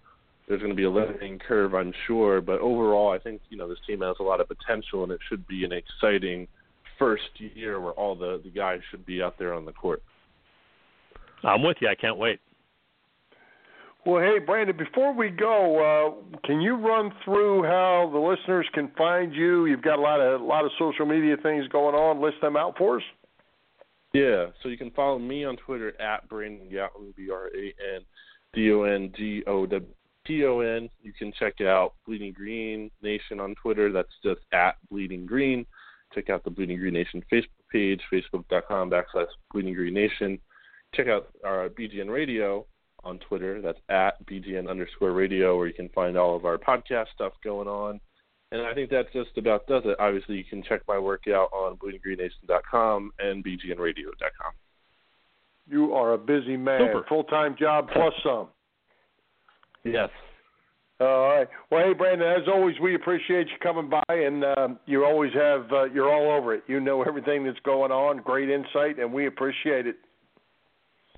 [0.48, 2.40] there's going to be a learning curve, I'm sure.
[2.40, 5.20] But overall, I think you know this team has a lot of potential, and it
[5.28, 6.48] should be an exciting
[7.00, 10.04] first year where all the the guys should be out there on the court.
[11.44, 11.88] I'm with you.
[11.88, 12.40] I can't wait.
[14.06, 15.80] Well, hey, Brandon, before we go,
[16.30, 19.66] uh, can you run through how the listeners can find you?
[19.66, 22.22] You've got a lot of a lot of social media things going on.
[22.22, 23.04] List them out for us.
[24.14, 28.02] Yeah, so you can follow me on Twitter at Brandon Gowton, B R A N
[28.54, 29.92] D O N G O W
[30.28, 30.90] T O N.
[31.02, 33.92] You can check out Bleeding Green Nation on Twitter.
[33.92, 35.66] That's just at Bleeding Green.
[36.14, 40.40] Check out the Bleeding Green Nation Facebook page, facebook.com backslash Bleeding Green Nation.
[40.94, 42.68] Check out our BGN Radio
[43.04, 43.62] on Twitter.
[43.62, 47.68] That's at BGN underscore radio, where you can find all of our podcast stuff going
[47.68, 48.00] on.
[48.54, 49.98] And I think that just about does it.
[50.00, 54.54] Obviously, you can check my work out on bleedinggreennation.com and bgnradio.com.
[55.68, 56.92] You are a busy man.
[57.10, 58.50] Full time job plus some.
[59.84, 60.10] Yes.
[61.00, 61.48] All right.
[61.72, 62.28] Well, hey, Brandon.
[62.28, 66.38] As always, we appreciate you coming by, and um, you always have uh, you're all
[66.38, 66.64] over it.
[66.68, 68.18] You know everything that's going on.
[68.18, 69.96] Great insight, and we appreciate it.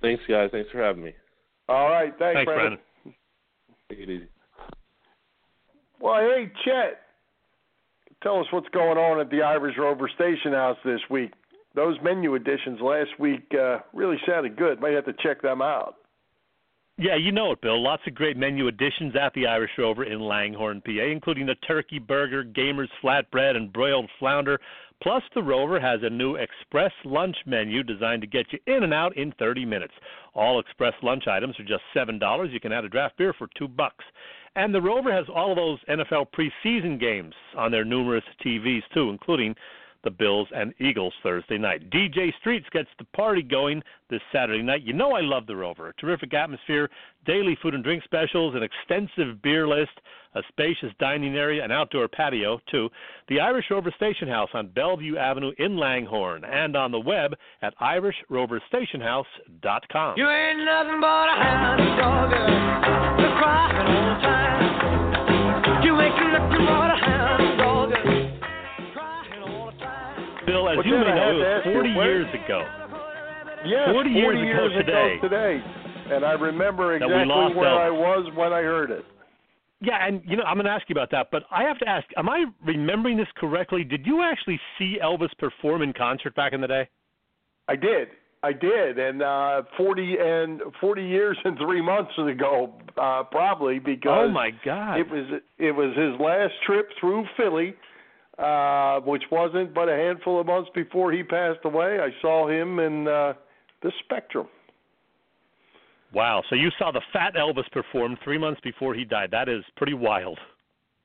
[0.02, 0.52] Thanks, guys.
[0.54, 1.14] Thanks for having me.
[1.68, 2.14] All right.
[2.18, 2.80] Thanks, Thanks, Brandon.
[3.04, 3.20] Brandon.
[3.90, 4.28] Take it easy.
[6.00, 7.02] Well, hey, Chet.
[8.24, 11.32] Tell us what's going on at the Irish Rover Station House this week.
[11.76, 14.80] Those menu additions last week uh, really sounded good.
[14.80, 15.96] Might have to check them out.
[16.98, 17.82] Yeah, you know it, Bill.
[17.82, 22.00] Lots of great menu additions at the Irish Rover in Langhorne, PA, including the turkey
[22.00, 24.62] burger, gamer's flatbread, and broiled flounder.
[25.04, 28.94] Plus, the Rover has a new express lunch menu designed to get you in and
[28.94, 29.94] out in 30 minutes.
[30.34, 32.52] All express lunch items are just seven dollars.
[32.54, 34.06] You can add a draft beer for two bucks.
[34.56, 39.10] And the Rover has all of those NFL preseason games on their numerous TVs too,
[39.10, 39.54] including
[40.06, 41.90] the Bills and Eagles Thursday night.
[41.90, 44.84] DJ Streets gets the party going this Saturday night.
[44.84, 45.94] You know I love the Rover.
[46.00, 46.90] Terrific atmosphere,
[47.26, 49.92] daily food and drink specials, an extensive beer list,
[50.36, 52.88] a spacious dining area, an outdoor patio, too.
[53.28, 57.76] The Irish Rover Station House on Bellevue Avenue in Langhorne and on the web at
[57.80, 60.18] irisroverstationhouse.com.
[60.18, 62.32] You ain't nothing but a hound dog.
[65.84, 67.25] You ain't nothing but a hound
[70.74, 72.60] Bill, as you may know, it was ask you, 40 years ago.
[73.66, 75.18] Yes, 40 years ago years today.
[75.22, 75.62] today.
[76.12, 79.06] And I remember exactly where I was when I heard it.
[79.82, 81.90] Yeah, and you know, I'm going to ask you about that, but I have to
[81.90, 83.84] ask, am I remembering this correctly?
[83.84, 86.90] Did you actually see Elvis perform in concert back in the day?
[87.68, 88.10] I did.
[88.44, 94.28] I did, and uh, forty and forty years and three months ago, uh, probably because
[94.28, 95.00] Oh my god.
[95.00, 97.74] it was it was his last trip through Philly,
[98.38, 102.00] uh, which wasn't but a handful of months before he passed away.
[102.00, 103.34] I saw him in uh,
[103.82, 104.48] the Spectrum.
[106.14, 109.32] Wow, so you saw the fat Elvis perform 3 months before he died.
[109.32, 110.40] That is pretty wild.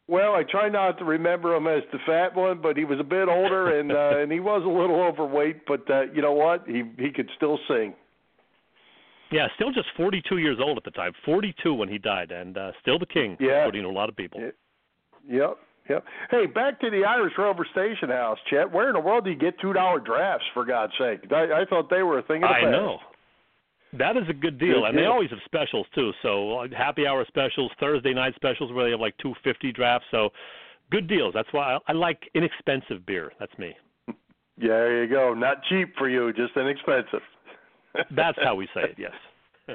[0.07, 3.05] Well, I try not to remember him as the fat one, but he was a
[3.05, 5.67] bit older and uh, and he was a little overweight.
[5.67, 6.65] But uh, you know what?
[6.67, 7.95] He he could still sing.
[9.31, 11.13] Yeah, still just 42 years old at the time.
[11.25, 13.61] 42 when he died and uh, still the king, Yeah.
[13.61, 14.41] according to a lot of people.
[15.29, 15.57] Yep.
[15.91, 16.05] Yep.
[16.31, 18.71] Hey, back to the Irish Rover Station House, Chet.
[18.71, 20.47] Where in the world do you get two dollar drafts?
[20.55, 22.71] For God's sake, I, I thought they were a thing of the I past.
[22.71, 22.99] know.
[23.99, 26.13] That is a good deal, Good and they always have specials too.
[26.23, 30.07] So uh, happy hour specials, Thursday night specials where they have like two fifty drafts.
[30.13, 30.31] So
[30.93, 31.35] good deals.
[31.35, 33.33] That's why I, I like inexpensive beer.
[33.41, 33.75] That's me.
[34.07, 35.35] Yeah, there you go.
[35.35, 37.23] Not cheap for you, just inexpensive.
[38.15, 38.95] That's how we say it.
[38.99, 39.13] Yes.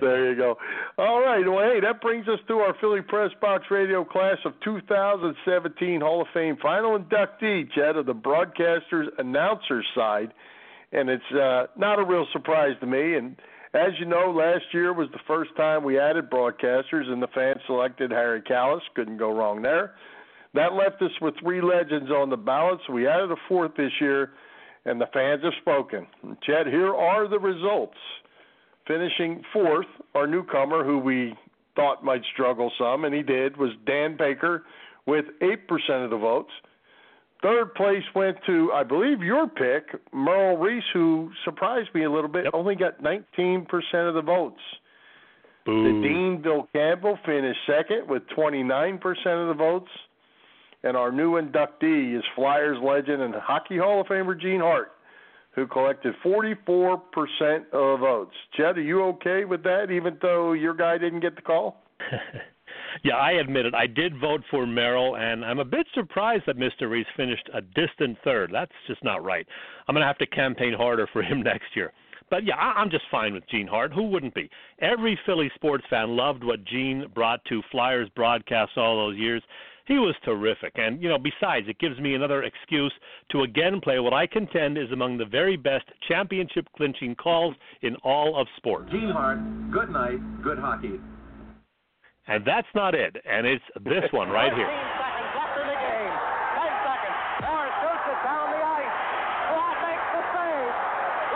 [0.02, 0.58] There you go.
[0.98, 1.48] All right.
[1.48, 6.22] Well, hey, that brings us to our Philly Press Box Radio class of 2017 Hall
[6.22, 10.34] of Fame final inductee, Chet, of the broadcasters announcer side.
[10.92, 13.16] And it's uh, not a real surprise to me.
[13.16, 13.36] And
[13.74, 17.60] as you know, last year was the first time we added broadcasters, and the fans
[17.68, 18.80] selected Harry Kalas.
[18.96, 19.96] Couldn't go wrong there.
[20.54, 23.92] That left us with three legends on the ballot, so we added a fourth this
[24.00, 24.32] year,
[24.86, 26.08] and the fans have spoken.
[26.44, 27.98] Chet, here are the results.
[28.88, 31.36] Finishing fourth, our newcomer, who we
[31.76, 34.64] thought might struggle some, and he did, was Dan Baker
[35.06, 36.52] with 8% of the votes.
[37.42, 42.30] Third place went to, I believe, your pick, Merrill Reese, who surprised me a little
[42.30, 42.54] bit, Yep.
[42.54, 44.62] only got 19% of the votes.
[45.66, 45.84] Boo.
[45.84, 49.92] The Dean Bill Campbell finished second with 29% of the votes.
[50.84, 54.92] And our new inductee is Flyers legend and Hockey Hall of Famer Gene Hart,
[55.56, 57.02] who collected 44% of
[57.72, 58.36] the votes.
[58.58, 61.82] Jed, are you okay with that, even though your guy didn't get the call?
[63.04, 63.74] yeah, I admit it.
[63.74, 66.90] I did vote for Merrill, and I'm a bit surprised that Mr.
[66.90, 68.50] Reese finished a distant third.
[68.54, 69.48] That's just not right.
[69.88, 71.94] I'm going to have to campaign harder for him next year.
[72.30, 73.94] But yeah, I- I'm just fine with Gene Hart.
[73.94, 74.50] Who wouldn't be?
[74.80, 79.44] Every Philly sports fan loved what Gene brought to Flyers broadcasts all those years.
[79.88, 80.74] He was terrific.
[80.76, 82.94] And, you know, besides, it gives me another excuse
[83.32, 87.96] to again play what I contend is among the very best championship clinching calls in
[87.98, 88.90] all of sports.
[88.92, 89.40] Gene Hart,
[89.72, 91.00] good night, good hockey.
[92.28, 93.16] And that's not it.
[93.30, 94.70] And it's this one right here.
[94.86, 96.14] 15 seconds left in the game.
[96.58, 97.18] 10 seconds.
[97.46, 98.98] Morris shoots it down the ice.
[99.54, 100.74] Blatt makes the save.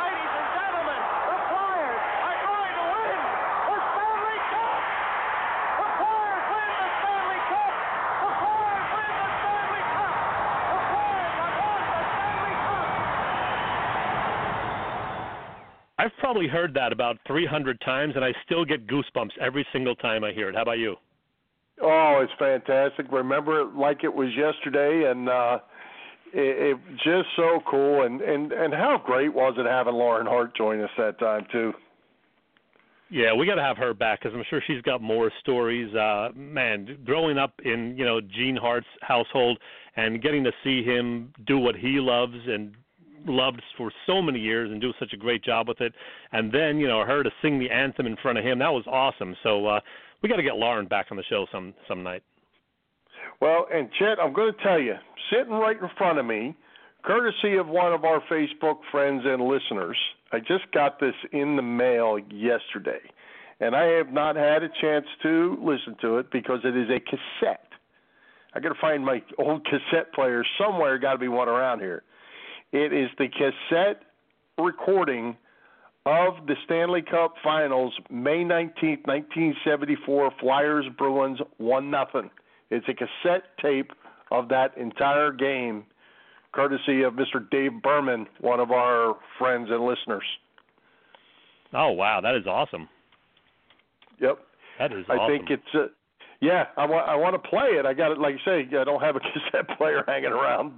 [0.02, 3.22] Ladies and gentlemen, the Flyers are going to win
[3.70, 4.82] the Stanley Cup.
[5.78, 7.70] The Flyers win the Stanley Cup.
[8.18, 10.18] The Flyers win the Stanley Cup.
[10.74, 12.90] The Flyers have won the Stanley Cup.
[16.02, 20.24] I've probably heard that about 300 times, and I still get goosebumps every single time
[20.24, 20.54] I hear it.
[20.54, 20.96] How about you?
[21.82, 23.12] Oh, it's fantastic.
[23.12, 25.58] Remember it like it was yesterday, and uh,
[26.32, 28.04] it, it just so cool.
[28.04, 31.74] And and and how great was it having Lauren Hart join us that time too?
[33.10, 35.96] Yeah, we got to have her back because I'm sure she's got more stories.
[35.96, 39.58] Uh, man, growing up in you know Gene Hart's household
[39.96, 42.76] and getting to see him do what he loves and
[43.26, 45.94] loved for so many years and do such a great job with it,
[46.32, 48.86] and then you know her to sing the anthem in front of him that was
[48.88, 49.36] awesome.
[49.44, 49.80] So uh,
[50.22, 52.24] we got to get Lauren back on the show some some night.
[53.42, 54.96] Well, and Chet, I'm going to tell you,
[55.32, 56.56] sitting right in front of me,
[57.04, 59.98] courtesy of one of our Facebook friends and listeners,
[60.32, 63.00] I just got this in the mail yesterday,
[63.60, 67.00] and I have not had a chance to listen to it because it is a
[67.00, 67.70] cassette.
[68.54, 70.98] I got to find my old cassette player somewhere.
[70.98, 72.04] Got to be one around here.
[72.72, 74.04] It is the cassette
[74.58, 75.36] recording
[76.06, 80.32] of the Stanley Cup Finals, May 19th, 1974.
[80.40, 82.30] Flyers Bruins one nothing.
[82.70, 83.92] It's a cassette tape
[84.32, 85.84] of that entire game,
[86.52, 87.50] courtesy of Mr.
[87.50, 90.24] Dave Berman, one of our friends and listeners.
[91.74, 92.88] Oh wow, that is awesome.
[94.20, 94.40] Yep.
[94.78, 95.38] That is I awesome.
[95.38, 95.88] think it's uh,
[96.40, 97.86] yeah, I want I want to play it.
[97.86, 99.20] I got it like you say, I don't have a
[99.52, 100.74] cassette player hanging around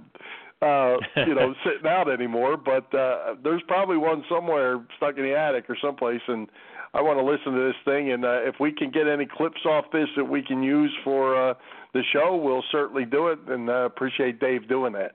[0.62, 0.96] uh,
[1.26, 5.68] you know, sitting out anymore, but uh there's probably one somewhere stuck in the attic
[5.68, 6.48] or someplace and
[6.94, 9.64] I want to listen to this thing and uh, if we can get any clips
[9.66, 11.54] off this that we can use for uh
[11.94, 15.12] the show, we'll certainly do it and uh, appreciate Dave doing that.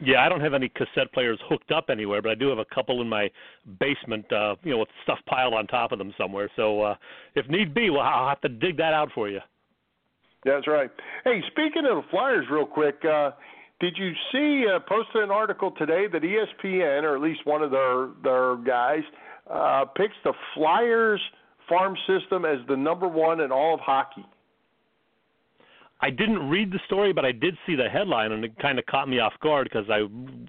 [0.00, 2.64] Yeah, I don't have any cassette players hooked up anywhere, but I do have a
[2.72, 3.28] couple in my
[3.80, 6.48] basement, uh, you know, with stuff piled on top of them somewhere.
[6.54, 6.94] So uh,
[7.34, 9.40] if need be, well, I'll have to dig that out for you.
[10.44, 10.90] That's right.
[11.24, 13.32] Hey, speaking of the Flyers, real quick, uh,
[13.80, 17.70] did you see uh, posted an article today that ESPN, or at least one of
[17.70, 19.02] their their guys,
[19.50, 21.20] uh, picks the Flyers
[21.68, 24.26] farm system as the number one in all of hockey?
[26.00, 28.86] I didn't read the story, but I did see the headline, and it kind of
[28.86, 30.02] caught me off guard because I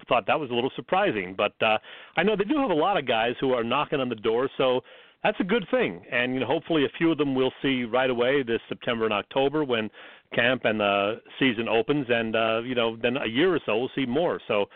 [0.08, 1.34] thought that was a little surprising.
[1.36, 1.78] But uh,
[2.16, 4.48] I know they do have a lot of guys who are knocking on the door,
[4.56, 4.82] so
[5.22, 6.02] that's a good thing.
[6.10, 9.14] And you know, hopefully, a few of them we'll see right away this September and
[9.14, 9.90] October when
[10.34, 13.90] camp and the season opens, and uh, you know, then a year or so we'll
[13.94, 14.40] see more.
[14.48, 14.66] So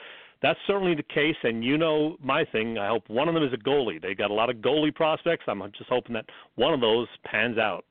[0.42, 1.36] that's certainly the case.
[1.42, 2.78] And you know, my thing.
[2.78, 4.00] I hope one of them is a goalie.
[4.00, 5.44] They got a lot of goalie prospects.
[5.48, 6.26] I'm just hoping that
[6.56, 7.84] one of those pans out.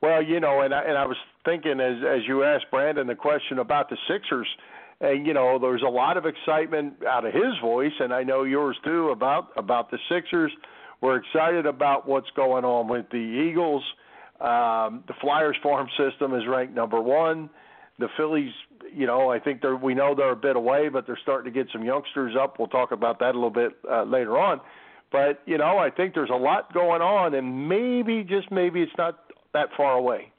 [0.00, 3.14] Well, you know, and I, and I was thinking as as you asked Brandon the
[3.14, 4.46] question about the Sixers,
[5.00, 8.44] and you know, there's a lot of excitement out of his voice, and I know
[8.44, 10.52] yours too about about the Sixers.
[11.00, 13.84] We're excited about what's going on with the Eagles.
[14.40, 17.50] Um, the Flyers farm system is ranked number one.
[17.98, 18.52] The Phillies,
[18.94, 21.56] you know, I think they're we know they're a bit away, but they're starting to
[21.56, 22.58] get some youngsters up.
[22.58, 24.60] We'll talk about that a little bit uh, later on.
[25.10, 28.92] But you know, I think there's a lot going on, and maybe just maybe it's
[28.96, 29.18] not
[29.54, 30.32] that far away.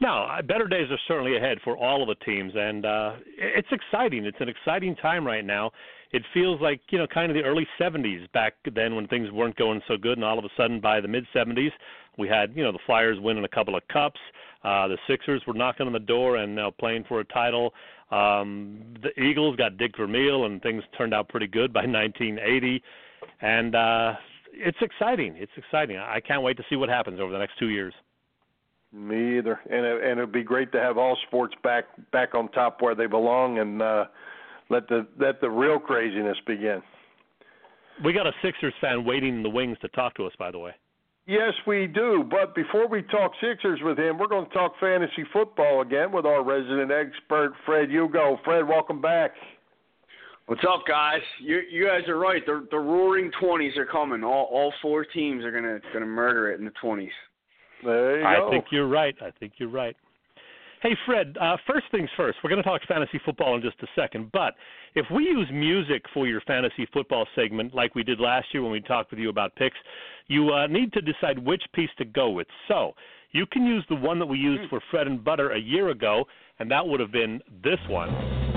[0.00, 4.24] No, better days are certainly ahead for all of the teams, and uh, it's exciting.
[4.24, 5.72] It's an exciting time right now.
[6.12, 9.56] It feels like you know, kind of the early '70s back then when things weren't
[9.56, 11.70] going so good, and all of a sudden by the mid '70s,
[12.16, 14.20] we had you know the Flyers winning a couple of cups.
[14.64, 17.72] Uh, the Sixers were knocking on the door and now playing for a title.
[18.10, 22.82] Um, the Eagles got Dick Vermeil, and things turned out pretty good by 1980.
[23.40, 24.14] And uh,
[24.52, 25.34] it's exciting.
[25.36, 25.98] It's exciting.
[25.98, 27.94] I can't wait to see what happens over the next two years.
[28.92, 29.60] Me either.
[29.70, 32.94] And it, and it'd be great to have all sports back back on top where
[32.94, 34.06] they belong, and uh,
[34.70, 36.82] let the let the real craziness begin.
[38.04, 40.58] We got a Sixers fan waiting in the wings to talk to us, by the
[40.58, 40.72] way.
[41.26, 42.24] Yes, we do.
[42.28, 46.24] But before we talk Sixers with him, we're going to talk fantasy football again with
[46.24, 48.38] our resident expert, Fred Hugo.
[48.44, 49.32] Fred, welcome back.
[50.46, 51.20] What's up, guys?
[51.42, 52.40] You you guys are right.
[52.46, 54.24] The the roaring twenties are coming.
[54.24, 57.12] All all four teams are gonna gonna murder it in the twenties.
[57.84, 58.50] There you I go.
[58.50, 59.14] think you're right.
[59.20, 59.94] I think you're right.
[60.80, 63.86] Hey, Fred, uh, first things first, we're going to talk fantasy football in just a
[63.96, 64.30] second.
[64.30, 64.54] But
[64.94, 68.70] if we use music for your fantasy football segment, like we did last year when
[68.70, 69.76] we talked with you about picks,
[70.28, 72.46] you uh, need to decide which piece to go with.
[72.68, 72.92] So
[73.32, 76.24] you can use the one that we used for Fred and Butter a year ago,
[76.60, 78.47] and that would have been this one.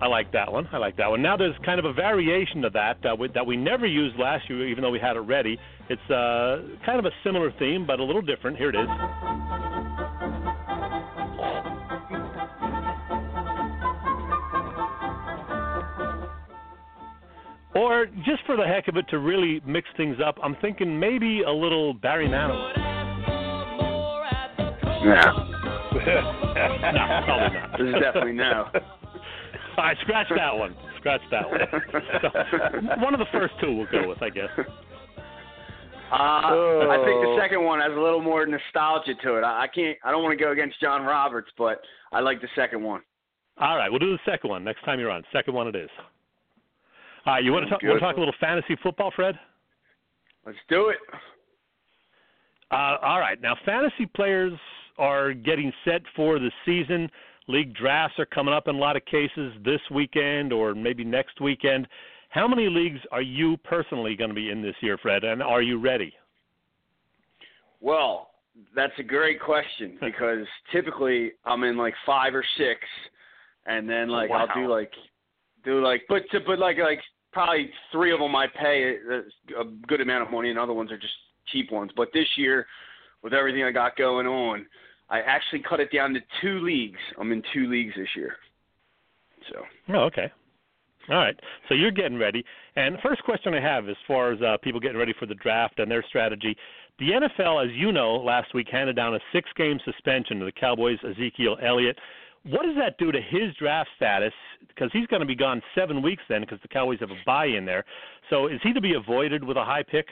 [0.00, 0.68] I like that one.
[0.72, 1.22] I like that one.
[1.22, 4.48] Now there's kind of a variation of that uh, with, that we never used last
[4.48, 5.58] year, even though we had it ready.
[5.88, 8.56] It's uh, kind of a similar theme, but a little different.
[8.56, 8.88] Here it is.
[17.74, 21.42] Or just for the heck of it, to really mix things up, I'm thinking maybe
[21.42, 22.72] a little Barry Manilow.
[25.04, 25.32] Yeah,
[26.92, 27.78] no, probably not.
[27.78, 28.66] this is definitely no.
[29.78, 30.74] All right, scratch that one.
[30.98, 31.60] Scratch that one.
[32.20, 34.48] So, one of the first two we'll go with, I guess.
[34.58, 34.64] Uh,
[36.10, 37.38] I think the Oh.
[37.40, 39.42] second one has a little more nostalgia to it.
[39.44, 39.96] I, I can't.
[40.02, 41.80] I don't want to go against John Roberts, but
[42.12, 43.02] I like the second one.
[43.60, 45.22] All right, we'll do the second one next time you're on.
[45.32, 45.90] Second one it is.
[47.26, 47.88] All right, you want to talk, Good.
[47.88, 49.38] want to talk a little fantasy football, Fred?
[50.46, 50.96] Let's do it.
[52.70, 54.52] Uh, all right, now fantasy players
[54.98, 57.10] are getting set for the season.
[57.48, 61.40] League drafts are coming up in a lot of cases this weekend or maybe next
[61.40, 61.88] weekend.
[62.28, 65.24] How many leagues are you personally going to be in this year, Fred?
[65.24, 66.12] And are you ready?
[67.80, 68.30] Well,
[68.74, 72.80] that's a great question because typically I'm in like five or six,
[73.66, 74.92] and then oh, like I'll do like
[75.64, 77.00] do like but to, but like like
[77.32, 80.90] probably three of them I pay a, a good amount of money, and other ones
[80.90, 81.14] are just
[81.52, 81.92] cheap ones.
[81.96, 82.66] But this year,
[83.22, 84.66] with everything I got going on,
[85.10, 86.98] I actually cut it down to two leagues.
[87.18, 88.36] I'm in two leagues this year.
[89.50, 89.62] So
[89.94, 90.30] Oh, okay.
[91.10, 91.38] All right.
[91.68, 92.44] So you're getting ready.
[92.76, 95.34] And the first question I have as far as uh, people getting ready for the
[95.36, 96.54] draft and their strategy.
[96.98, 100.52] The NFL, as you know, last week handed down a six game suspension to the
[100.52, 101.98] Cowboys' Ezekiel Elliott.
[102.44, 104.32] What does that do to his draft status?
[104.66, 107.46] Because he's going to be gone seven weeks then because the Cowboys have a bye
[107.46, 107.84] in there.
[108.30, 110.06] So is he to be avoided with a high pick?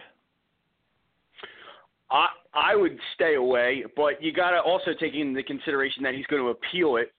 [2.10, 6.26] I I would stay away, but you got to also take into consideration that he's
[6.26, 7.12] going to appeal it,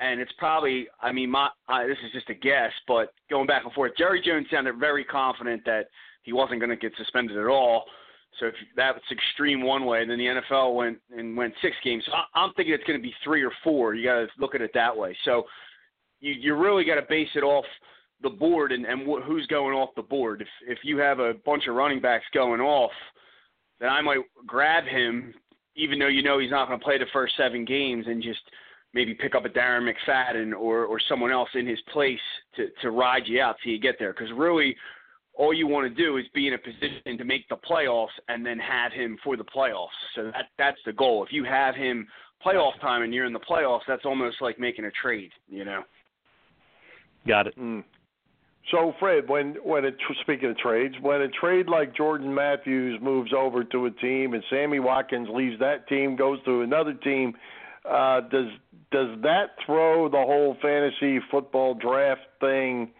[0.00, 3.64] and it's probably I mean my I, this is just a guess, but going back
[3.64, 5.86] and forth, Jerry Jones sounded very confident that
[6.22, 7.84] he wasn't going to get suspended at all.
[8.40, 12.02] So if that's extreme one way, then the NFL went and went six games.
[12.06, 13.94] So I, I'm thinking it's going to be three or four.
[13.94, 15.16] You got to look at it that way.
[15.24, 15.44] So
[16.20, 17.66] you you really got to base it off
[18.22, 20.40] the board and and wh- who's going off the board.
[20.40, 22.92] If if you have a bunch of running backs going off
[23.82, 25.34] then I might grab him,
[25.74, 28.40] even though you know he's not going to play the first seven games, and just
[28.94, 32.20] maybe pick up a Darren McFadden or or someone else in his place
[32.56, 34.12] to to ride you out till you get there.
[34.12, 34.76] Because really,
[35.34, 38.46] all you want to do is be in a position to make the playoffs, and
[38.46, 39.88] then have him for the playoffs.
[40.14, 41.24] So that that's the goal.
[41.24, 42.06] If you have him
[42.46, 45.32] playoff time and you're in the playoffs, that's almost like making a trade.
[45.48, 45.82] You know.
[47.26, 47.58] Got it.
[47.58, 47.82] Mm.
[48.70, 53.32] So, Fred, when when it, speaking of trades, when a trade like Jordan Matthews moves
[53.36, 57.34] over to a team and Sammy Watkins leaves that team, goes to another team,
[57.84, 58.46] uh, does
[58.92, 62.90] does that throw the whole fantasy football draft thing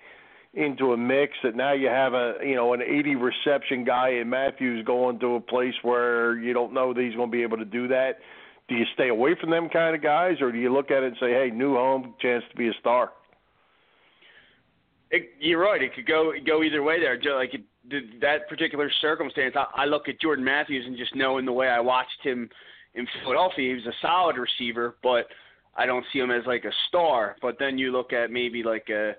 [0.53, 1.35] into a mix?
[1.45, 5.37] That now you have a you know an 80 reception guy in Matthews going to
[5.37, 8.19] a place where you don't know that he's going to be able to do that.
[8.69, 11.07] Do you stay away from them kind of guys, or do you look at it
[11.07, 13.13] and say, "Hey, new home, chance to be a star"?
[15.13, 15.83] It, you're right.
[15.83, 17.17] It could go go either way there.
[17.17, 21.15] Ju- Like it, th- that particular circumstance, I, I look at Jordan Matthews and just
[21.15, 22.49] knowing the way I watched him
[22.95, 25.27] in Philadelphia, he was a solid receiver, but
[25.77, 27.37] I don't see him as like a star.
[27.41, 29.13] But then you look at maybe like a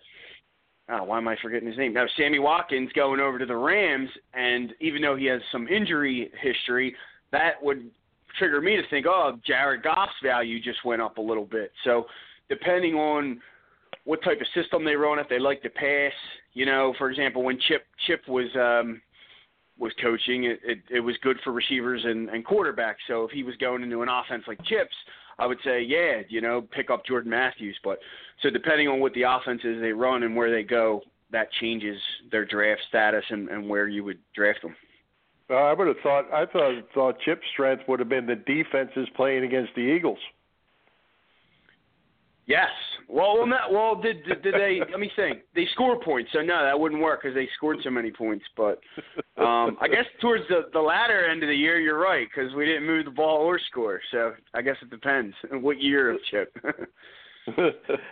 [0.90, 1.94] oh, why am I forgetting his name?
[1.94, 6.32] Now Sammy Watkins going over to the Rams, and even though he has some injury
[6.42, 6.96] history,
[7.32, 7.90] that would
[8.38, 11.72] trigger me to think, oh, Jared Goff's value just went up a little bit.
[11.84, 12.06] So
[12.50, 13.40] depending on
[14.06, 16.12] what type of system they run, if they like to pass,
[16.54, 19.02] you know, for example, when Chip Chip was um,
[19.78, 23.02] was coaching, it, it, it was good for receivers and, and quarterbacks.
[23.08, 24.96] So if he was going into an offense like Chip's,
[25.40, 27.78] I would say, yeah, you know, pick up Jordan Matthews.
[27.84, 28.00] But
[28.42, 31.02] so depending on what the offenses they run and where they go,
[31.32, 31.98] that changes
[32.32, 34.76] their draft status and, and where you would draft them.
[35.50, 39.08] Uh, I would have thought I thought thought Chip's strength would have been the defenses
[39.16, 40.20] playing against the Eagles.
[42.46, 42.70] Yes.
[43.08, 44.80] Well, well, not, well, did, did did they?
[44.92, 45.40] let me think.
[45.56, 48.46] They score points, so no, that wouldn't work because they scored so many points.
[48.58, 48.80] But
[49.38, 52.66] um, I guess towards the the latter end of the year, you're right because we
[52.66, 54.02] didn't move the ball or score.
[54.12, 56.56] So I guess it depends what year of Chip.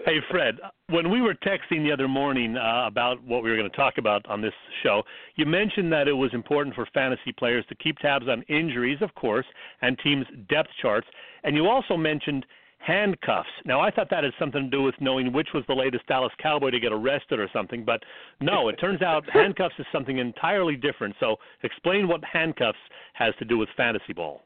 [0.05, 0.59] hey, Fred,
[0.89, 3.97] when we were texting the other morning uh, about what we were going to talk
[3.97, 4.53] about on this
[4.83, 5.03] show,
[5.35, 9.13] you mentioned that it was important for fantasy players to keep tabs on injuries, of
[9.15, 9.45] course,
[9.81, 11.07] and teams' depth charts.
[11.43, 12.45] And you also mentioned
[12.85, 13.49] handcuffs.
[13.65, 16.31] Now, I thought that had something to do with knowing which was the latest Dallas
[16.41, 18.01] Cowboy to get arrested or something, but
[18.39, 21.15] no, it turns out handcuffs is something entirely different.
[21.19, 22.77] So, explain what handcuffs
[23.13, 24.41] has to do with fantasy ball.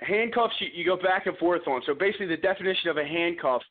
[0.00, 1.82] Handcuffs, you, you go back and forth on.
[1.86, 3.62] So, basically, the definition of a handcuff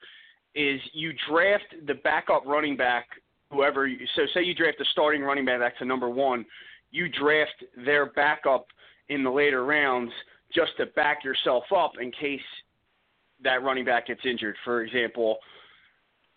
[0.55, 3.07] is you draft the backup running back,
[3.51, 3.88] whoever.
[3.88, 6.45] You, so, say you draft the starting running back, that's the number one.
[6.89, 8.65] You draft their backup
[9.09, 10.11] in the later rounds
[10.53, 12.41] just to back yourself up in case
[13.44, 14.56] that running back gets injured.
[14.64, 15.38] For example,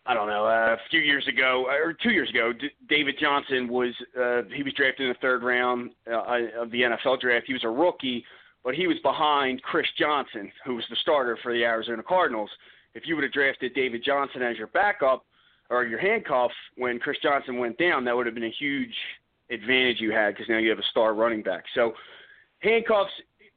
[0.06, 3.94] I don't know, a few years ago or two years ago, D- David Johnson was
[4.18, 7.46] uh, he was drafted in the third round uh, of the NFL draft.
[7.46, 8.24] He was a rookie,
[8.62, 12.50] but he was behind Chris Johnson, who was the starter for the Arizona Cardinals.
[12.94, 15.24] If you would have drafted David Johnson as your backup
[15.70, 18.94] or your handcuff when Chris Johnson went down, that would have been a huge
[19.50, 21.64] advantage you had because now you have a star running back.
[21.74, 21.94] So
[22.60, 23.10] handcuffs,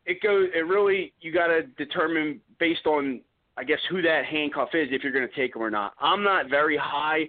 [0.05, 0.47] it goes.
[0.55, 3.19] It really you got to determine based on
[3.57, 5.93] I guess who that handcuff is if you're going to take him or not.
[5.99, 7.27] I'm not very high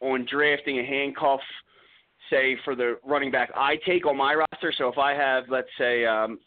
[0.00, 1.40] on drafting a handcuff,
[2.30, 4.72] say for the running back I take on my roster.
[4.76, 6.38] So if I have, let's say, um,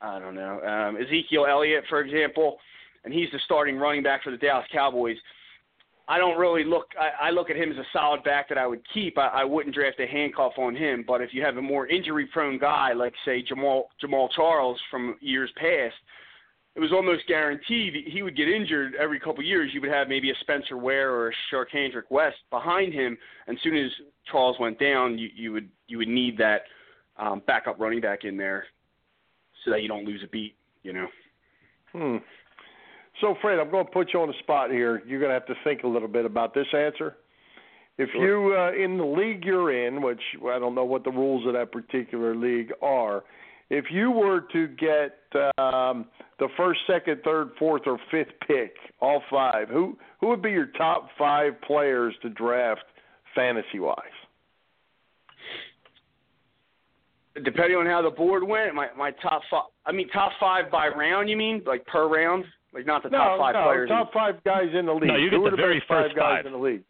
[0.00, 2.56] I don't know, um, Ezekiel Elliott, for example,
[3.04, 5.16] and he's the starting running back for the Dallas Cowboys.
[6.08, 6.86] I don't really look.
[6.98, 9.16] I, I look at him as a solid back that I would keep.
[9.16, 11.04] I, I wouldn't draft a handcuff on him.
[11.06, 15.50] But if you have a more injury-prone guy, like say Jamaal Jamaal Charles from years
[15.56, 15.94] past,
[16.76, 19.70] it was almost guaranteed he would get injured every couple of years.
[19.74, 23.62] You would have maybe a Spencer Ware or a Charcandrick West behind him, and as
[23.62, 23.90] soon as
[24.30, 26.62] Charles went down, you, you would you would need that
[27.18, 28.64] um, backup running back in there
[29.64, 30.54] so that you don't lose a beat.
[30.82, 31.06] You know.
[31.92, 32.16] Hmm.
[33.20, 35.02] So, Fred, I'm going to put you on the spot here.
[35.06, 37.16] You're going to have to think a little bit about this answer.
[37.98, 38.24] If sure.
[38.24, 41.52] you uh, in the league you're in, which I don't know what the rules of
[41.52, 43.24] that particular league are,
[43.68, 45.18] if you were to get
[45.58, 46.06] um,
[46.40, 50.66] the first, second, third, fourth, or fifth pick, all five, who who would be your
[50.76, 52.82] top five players to draft
[53.34, 53.96] fantasy wise?
[57.44, 59.64] Depending on how the board went, my my top five.
[59.86, 61.28] I mean, top five by round.
[61.28, 62.44] You mean like per round?
[62.72, 63.88] Like not the no, top five no, players.
[63.88, 64.12] top in...
[64.12, 65.08] five guys in the league.
[65.08, 66.46] No, you get Who the very five first guys five.
[66.46, 66.82] in the league.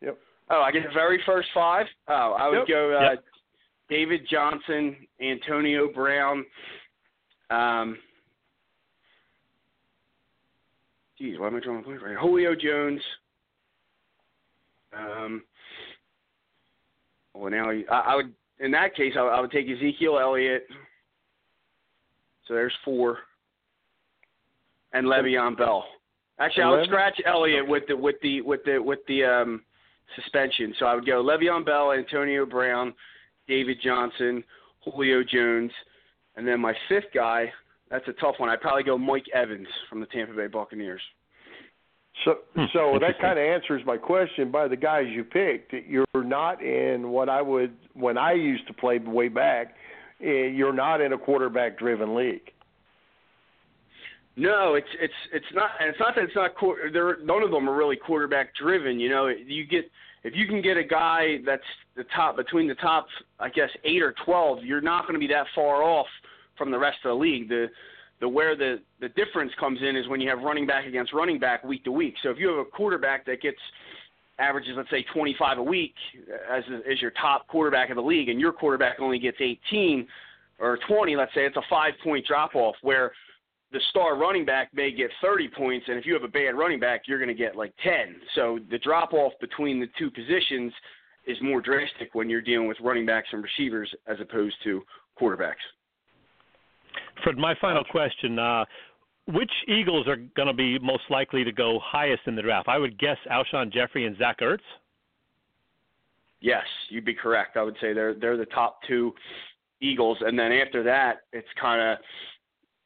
[0.00, 0.18] Yep.
[0.50, 1.86] Oh, I get the very first five.
[2.08, 2.68] Oh, I would Yep.
[2.68, 3.24] go uh, Yep.
[3.88, 6.44] David Johnson, Antonio Brown.
[7.50, 7.98] Um,
[11.18, 12.10] geez, why am I drawing a blank right?
[12.10, 12.20] here?
[12.20, 13.00] Julio Jones.
[14.96, 15.42] Um,
[17.34, 20.66] well, now I, I would, in that case, I, I would take Ezekiel Elliott.
[22.46, 23.18] So there's four,
[24.92, 25.84] and Le'Veon Bell.
[26.38, 29.62] Actually, I would scratch Elliott with the with the with the with the um,
[30.16, 30.74] suspension.
[30.78, 32.92] So I would go Le'Veon Bell, Antonio Brown,
[33.48, 34.44] David Johnson,
[34.84, 35.70] Julio Jones,
[36.36, 37.52] and then my fifth guy.
[37.94, 38.50] That's a tough one.
[38.50, 41.00] I'd probably go Mike Evans from the Tampa Bay Buccaneers.
[42.24, 44.50] So, Hmm, so that kind of answers my question.
[44.50, 48.72] By the guys you picked, you're not in what I would when I used to
[48.72, 49.76] play way back.
[50.20, 52.50] eh, You're not in a quarterback-driven league.
[54.36, 56.56] No, it's it's it's not, and it's not that it's not.
[56.56, 58.98] quar- There, none of them are really quarterback driven.
[58.98, 59.88] You know, you get
[60.24, 61.62] if you can get a guy that's
[61.94, 63.06] the top between the top,
[63.38, 66.08] I guess eight or twelve, you're not going to be that far off
[66.56, 67.48] from the rest of the league.
[67.48, 67.68] The
[68.20, 71.38] the where the the difference comes in is when you have running back against running
[71.38, 72.14] back week to week.
[72.22, 73.58] So if you have a quarterback that gets
[74.38, 75.94] averages, let's say 25 a week
[76.28, 80.06] uh, as as your top quarterback of the league, and your quarterback only gets 18
[80.60, 83.12] or 20, let's say it's a five point drop off where
[83.72, 86.78] the star running back may get 30 points, and if you have a bad running
[86.78, 88.16] back, you're going to get like 10.
[88.36, 90.72] So the drop off between the two positions
[91.26, 94.82] is more drastic when you're dealing with running backs and receivers as opposed to
[95.20, 95.54] quarterbacks.
[97.22, 98.64] Fred, my final question: uh,
[99.28, 102.68] Which Eagles are going to be most likely to go highest in the draft?
[102.68, 104.58] I would guess Alshon Jeffery and Zach Ertz.
[106.40, 107.56] Yes, you'd be correct.
[107.56, 109.14] I would say they're they're the top two
[109.80, 111.98] Eagles, and then after that, it's kind of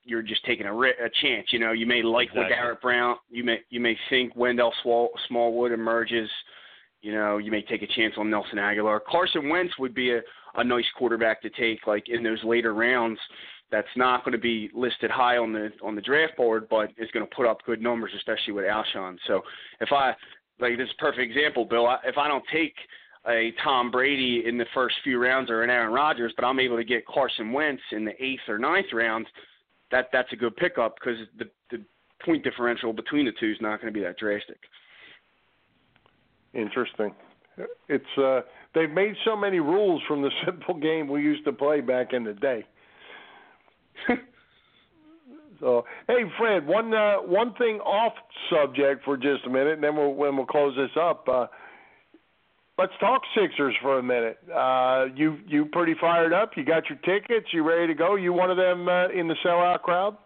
[0.04, 1.48] you're just taking a, ri- a chance.
[1.50, 2.54] You know, you may like Exactly.
[2.54, 3.16] Garrett Brown.
[3.30, 6.30] You may you may think Wendell Swall- Smallwood emerges.
[7.02, 9.00] You know, you may take a chance on Nelson Agholor.
[9.08, 10.20] Carson Wentz would be a,
[10.56, 13.18] a nice quarterback to take, like in those later rounds.
[13.70, 17.10] That's not going to be listed high on the on the draft board, but is
[17.12, 19.18] going to put up good numbers, especially with Alshon.
[19.26, 19.42] So
[19.80, 20.14] if I
[20.60, 21.86] like this is a perfect example, Bill.
[21.86, 22.74] I, if I don't take
[23.26, 26.76] a Tom Brady in the first few rounds or an Aaron Rodgers, but I'm able
[26.76, 29.26] to get Carson Wentz in the eighth or ninth round,
[29.90, 31.84] that that's a good pickup because the the
[32.24, 34.58] point differential between the two is not going to be that drastic.
[36.54, 37.14] Interesting.
[37.88, 38.40] It's uh
[38.74, 42.24] they've made so many rules from the simple game we used to play back in
[42.24, 42.64] the day.
[45.60, 48.12] so, hey Fred, one uh, one thing off
[48.50, 51.26] subject for just a minute, and then we'll when we'll close this up.
[51.28, 51.46] Uh,
[52.78, 54.38] let's talk Sixers for a minute.
[54.54, 56.52] Uh, you you pretty fired up?
[56.56, 57.46] You got your tickets?
[57.52, 58.14] You ready to go?
[58.14, 60.16] You one of them uh, in the sellout crowd?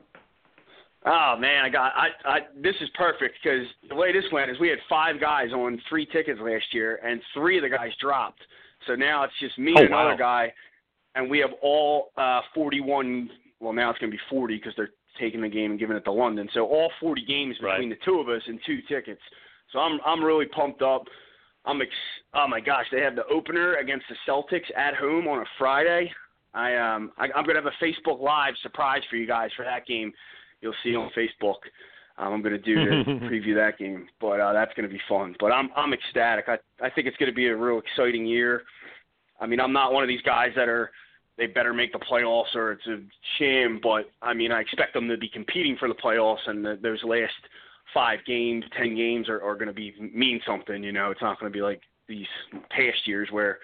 [1.05, 4.61] Oh man, I got I I this is perfect because the way this went is
[4.61, 8.41] we had five guys on three tickets last year, and three of the guys dropped.
[8.87, 10.53] So now it's just me Oh, and another guy,
[11.17, 13.31] and we have all uh 41.
[13.63, 14.91] Well, now it's going to be 40 because they're
[15.21, 16.49] taking the game and giving it to London.
[16.53, 19.21] So all 40 games between the two of us and two tickets.
[19.73, 21.05] So I'm I'm really pumped up.
[21.65, 21.91] I'm ex-
[22.35, 26.13] oh my gosh, they have the opener against the Celtics at home on a Friday.
[26.55, 29.87] I um I, I'm gonna have a Facebook Live surprise for you guys for that
[29.87, 30.13] game.
[30.61, 31.57] You'll see on Facebook.
[32.19, 35.35] Um, I'm gonna do to preview that game, but uh, that's gonna be fun.
[35.41, 36.47] But I'm I'm ecstatic.
[36.49, 38.63] I I think it's gonna be a real exciting year.
[39.41, 40.91] I mean, I'm not one of these guys that are
[41.39, 43.01] they better make the playoffs or it's a
[43.39, 43.81] sham.
[43.83, 47.03] But I mean, I expect them to be competing for the playoffs, and the, those
[47.05, 47.33] last
[47.95, 50.83] five games, ten games are, are going to be mean something.
[50.83, 52.27] You know, it's not going to be like these
[52.71, 53.59] past years where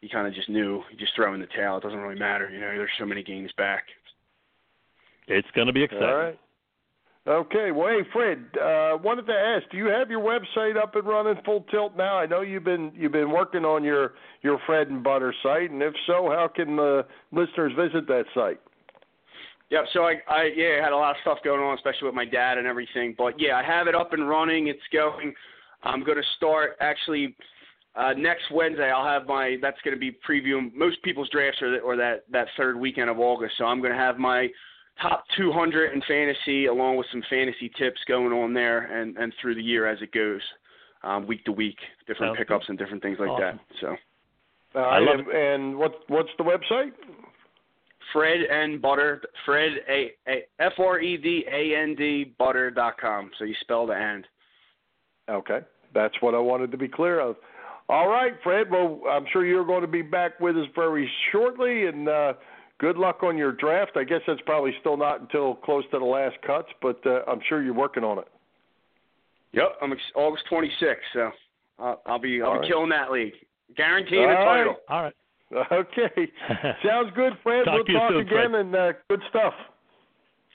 [0.00, 1.78] you kind of just knew you just throw in the towel.
[1.78, 2.48] It doesn't really matter.
[2.50, 3.84] You know, there's so many games back.
[5.28, 6.08] It's going to be exciting.
[6.08, 6.38] All right.
[7.28, 7.70] Okay.
[7.70, 11.34] Well, hey, Fred, uh, wanted to ask: Do you have your website up and running
[11.44, 12.16] full tilt now?
[12.16, 15.82] I know you've been you've been working on your your Fred and Butter site, and
[15.82, 18.60] if so, how can the listeners visit that site?
[19.70, 19.84] Yep.
[19.92, 22.56] So I, I yeah, had a lot of stuff going on, especially with my dad
[22.56, 23.14] and everything.
[23.16, 24.68] But yeah, I have it up and running.
[24.68, 25.34] It's going.
[25.82, 27.36] I'm going to start actually
[27.96, 28.90] uh, next Wednesday.
[28.90, 29.56] I'll have my.
[29.60, 33.20] That's going to be previewing most people's drafts or, or that that third weekend of
[33.20, 33.54] August.
[33.58, 34.48] So I'm going to have my
[35.00, 39.54] top 200 in fantasy, along with some fantasy tips going on there, and and through
[39.54, 40.40] the year as it goes,
[41.02, 43.58] um, week to week, different Sounds pickups and different things like Awesome.
[43.58, 43.76] that.
[43.80, 43.96] So
[44.74, 46.92] Uh, I love and, and what what's the website?
[48.12, 52.98] Fred and Butter, Fred a, a F R E D A N D Butter dot
[53.00, 53.30] com.
[53.38, 54.26] So you spell the and.
[55.28, 55.60] Okay,
[55.94, 57.36] that's what I wanted to be clear of.
[57.88, 58.70] All right, Fred.
[58.70, 62.32] Well, I'm sure you're going to be back with us very shortly, and uh,
[62.80, 63.92] good luck on your draft.
[63.96, 67.40] I guess that's probably still not until close to the last cuts, but uh, I'm
[67.48, 68.26] sure you're working on it.
[69.52, 71.30] Yep, I'm ex- August 26th, so
[71.78, 72.68] I'll, I'll be I'll All be right.
[72.68, 73.34] killing that league,
[73.76, 74.44] guaranteeing a All right.
[74.58, 74.76] title.
[74.88, 75.14] All right.
[75.72, 76.30] Okay,
[76.86, 77.64] sounds good, Fred.
[77.64, 78.54] Talk we'll to you talk soon, again, Fred.
[78.54, 79.52] and uh, good stuff.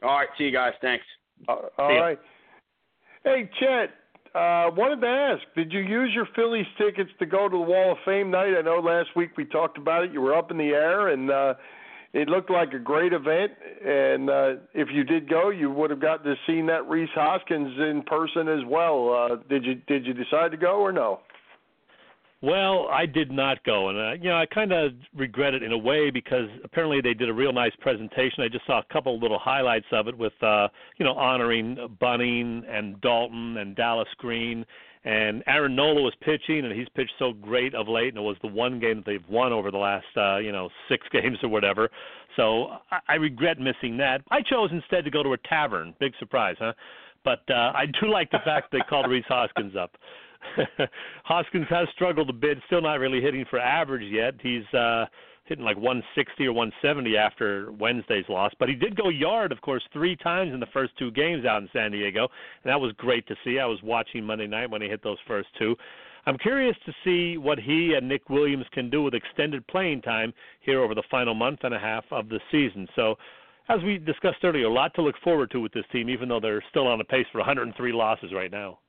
[0.01, 0.71] All right, see you guys.
[0.82, 1.03] Thanks.
[1.49, 1.99] Uh, all ya.
[1.99, 2.19] right.
[3.26, 3.89] Hey, Chet.
[4.34, 7.91] Uh, wanted to ask, did you use your Phillies tickets to go to the Wall
[7.91, 8.53] of Fame night?
[8.57, 10.13] I know last week we talked about it.
[10.13, 11.55] You were up in the air, and uh,
[12.16, 13.51] it looked like a great event.
[13.86, 17.78] And uh, if you did go, you would have gotten to see that Rhys Hoskins
[17.78, 19.13] in person as well.
[19.13, 21.20] Uh, did you Did you decide to go or no?
[22.41, 25.72] Well, I did not go, and uh, you know I kind of regret it in
[25.72, 28.43] a way because apparently they did a real nice presentation.
[28.43, 32.63] I just saw a couple little highlights of it with uh, you know honoring Bunning
[32.70, 34.66] and Daulton and Dallas Green,
[35.06, 38.38] and Aaron Nola was pitching, and he's pitched so great of late, and it was
[38.41, 41.49] the one game that they've won over the last uh, you know six games or
[41.49, 41.89] whatever.
[42.36, 44.22] So I, I regret missing that.
[44.32, 45.93] I chose instead to go to a tavern.
[45.99, 46.74] Big surprise, huh?
[47.24, 49.91] But uh, I do like the fact they called Rhys Hoskins up.
[51.24, 54.34] Hoskins has struggled a bit, still not really hitting for average yet.
[54.41, 55.06] He's uh
[55.46, 59.84] hitting like 160 or 170 after Wednesday's loss, but he did go yard, of course,
[59.93, 62.28] three times in the first two games out in San Diego,
[62.64, 63.60] and that was great to see.
[63.60, 65.76] I was watching Monday night when he hit those first two.
[66.28, 70.34] I'm curious to see what he and Nick Williams can do with extended playing time
[70.62, 72.88] here over the final month and a half of the season.
[72.96, 73.16] So,
[73.70, 76.39] as we discussed earlier, a lot to look forward to with this team, even though
[76.39, 78.80] they're still on a pace for 103 losses right now.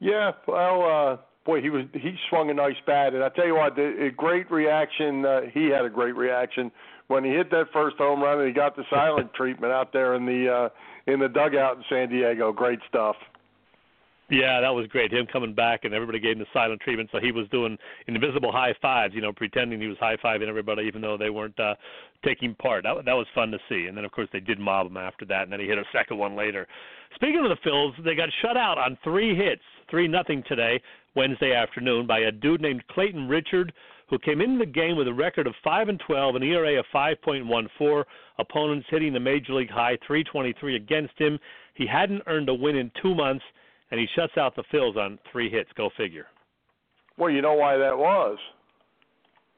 [0.00, 1.16] Yeah, well, uh,
[1.48, 4.10] boy, he was he swung a nice bat, and I tell you what, the, a
[4.10, 5.24] great reaction.
[5.24, 6.70] Uh, he had a great reaction
[7.08, 10.14] when he hit that first home run, and he got the silent treatment out there
[10.14, 12.52] in the uh, in the dugout in San Diego.
[12.52, 13.16] Great stuff.
[14.30, 15.10] Yeah, that was great.
[15.10, 17.08] Him coming back and everybody gave him the silent treatment.
[17.10, 17.78] So he was doing
[18.08, 21.58] invisible high fives, you know, pretending he was high fiving everybody, even though they weren't
[21.58, 21.76] uh,
[22.22, 22.82] taking part.
[22.84, 23.86] That that was fun to see.
[23.88, 25.84] And then of course they did mob him after that, and then he hit a
[25.94, 26.68] second one later.
[27.14, 30.80] Speaking of the Phils, they got shut out on three hits, three nothing today,
[31.14, 33.72] Wednesday afternoon, by a dude named Clayton Richard,
[34.08, 36.86] who came into the game with a record of five and twelve, an ERA of
[36.92, 38.06] five point one four.
[38.38, 41.38] Opponents hitting the major league high, three twenty three against him.
[41.74, 43.44] He hadn't earned a win in two months
[43.90, 45.70] and he shuts out the Phils on three hits.
[45.76, 46.26] Go figure.
[47.16, 48.38] Well, you know why that was?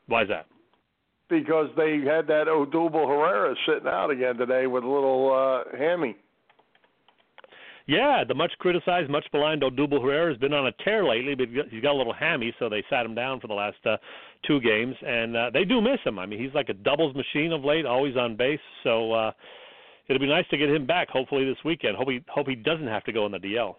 [0.06, 0.46] Why is that?
[1.28, 6.16] Because they had that Odubel Herrera sitting out again today with a little uh, hammy.
[7.90, 11.48] Yeah, the much criticized, much maligned Odubel Herrera has been on a tear lately, but
[11.48, 13.96] he's got a little hammy, so they sat him down for the last uh,
[14.46, 16.16] two games, and uh, they do miss him.
[16.16, 18.60] I mean, he's like a doubles machine of late, always on base.
[18.84, 19.32] So uh,
[20.06, 21.08] it'll be nice to get him back.
[21.08, 21.96] Hopefully this weekend.
[21.96, 23.74] Hope he hope he doesn't have to go in the DL.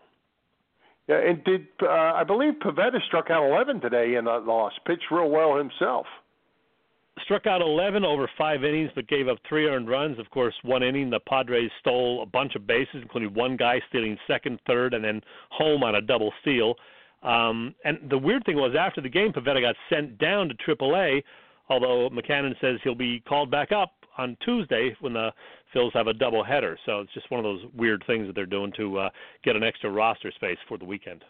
[1.08, 4.74] Yeah, and did uh, I believe Pivetta struck out 11 today in that loss?
[4.86, 6.06] Pitched real well himself.
[7.24, 10.18] Struck out 11 over five innings, but gave up three earned runs.
[10.18, 14.18] Of course, one inning the Padres stole a bunch of bases, including one guy stealing
[14.28, 16.76] second, third, and then home on a double steal.
[17.22, 21.22] Um, and the weird thing was, after the game, Pivetta got sent down to AAA.
[21.70, 25.32] Although Mackanin says he'll be called back up on Tuesday when the
[25.74, 26.78] Phils have a double header.
[26.86, 29.10] So it's just one of those weird things that they're doing to uh,
[29.44, 31.24] get an extra roster space for the weekend.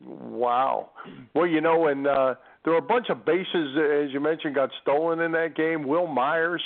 [0.00, 0.90] Wow.
[1.34, 2.34] Well, you know, and uh,
[2.64, 5.86] there were a bunch of bases, as you mentioned, got stolen in that game.
[5.86, 6.62] Wil Myers,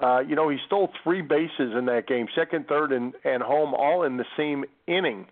[0.00, 3.74] uh, you know, he stole three bases in that game, second, third, and, and home,
[3.74, 5.26] all in the same inning.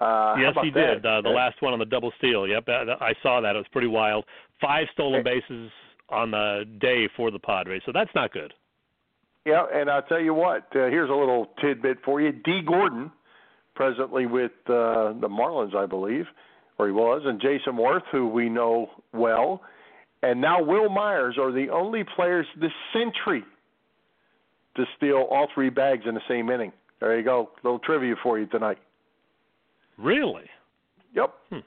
[0.00, 1.02] Uh, yes, he that?
[1.02, 1.06] did.
[1.06, 2.46] Uh, the last one on the double steal.
[2.46, 3.56] Yep, I saw that.
[3.56, 4.24] It was pretty wild.
[4.60, 5.70] Five stolen bases
[6.08, 8.54] on the day for the Padres, so that's not good.
[9.44, 10.68] Yeah, and I'll tell you what.
[10.74, 12.32] Uh, here's a little tidbit for you.
[12.32, 13.10] Dee Gordon,
[13.74, 16.26] presently with uh, the Marlins, I believe,
[16.78, 19.62] or he was, and Jayson Werth, who we know well,
[20.22, 23.44] and now Wil Myers are the only players this century
[24.76, 26.72] to steal all three bags in the same inning.
[27.00, 27.50] There you go.
[27.62, 28.78] little trivia for you tonight.
[29.96, 30.44] Really?
[31.14, 31.34] Yep.
[31.50, 31.58] Hmm.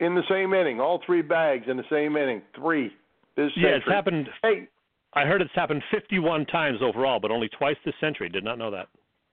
[0.00, 2.42] In the same inning, all three bags in the same inning.
[2.56, 2.92] Three.
[3.36, 3.76] This yeah, century.
[3.78, 4.28] it's happened.
[4.42, 4.68] Hey,
[5.14, 8.28] I heard it's happened 51 times overall, but only twice this century.
[8.28, 8.88] Did not know that.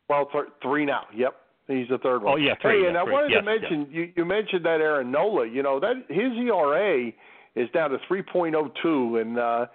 [0.09, 1.03] Well, th- three now.
[1.15, 1.35] Yep,
[1.69, 2.33] he's the third one.
[2.33, 2.81] Oh yeah, three.
[2.81, 3.13] Hey, and yeah, I three.
[3.13, 3.89] wanted yes, to mention yes.
[3.91, 5.47] you, you mentioned that Aaron Nola.
[5.47, 7.11] You know that his ERA
[7.55, 9.65] is down to 3.02, and uh,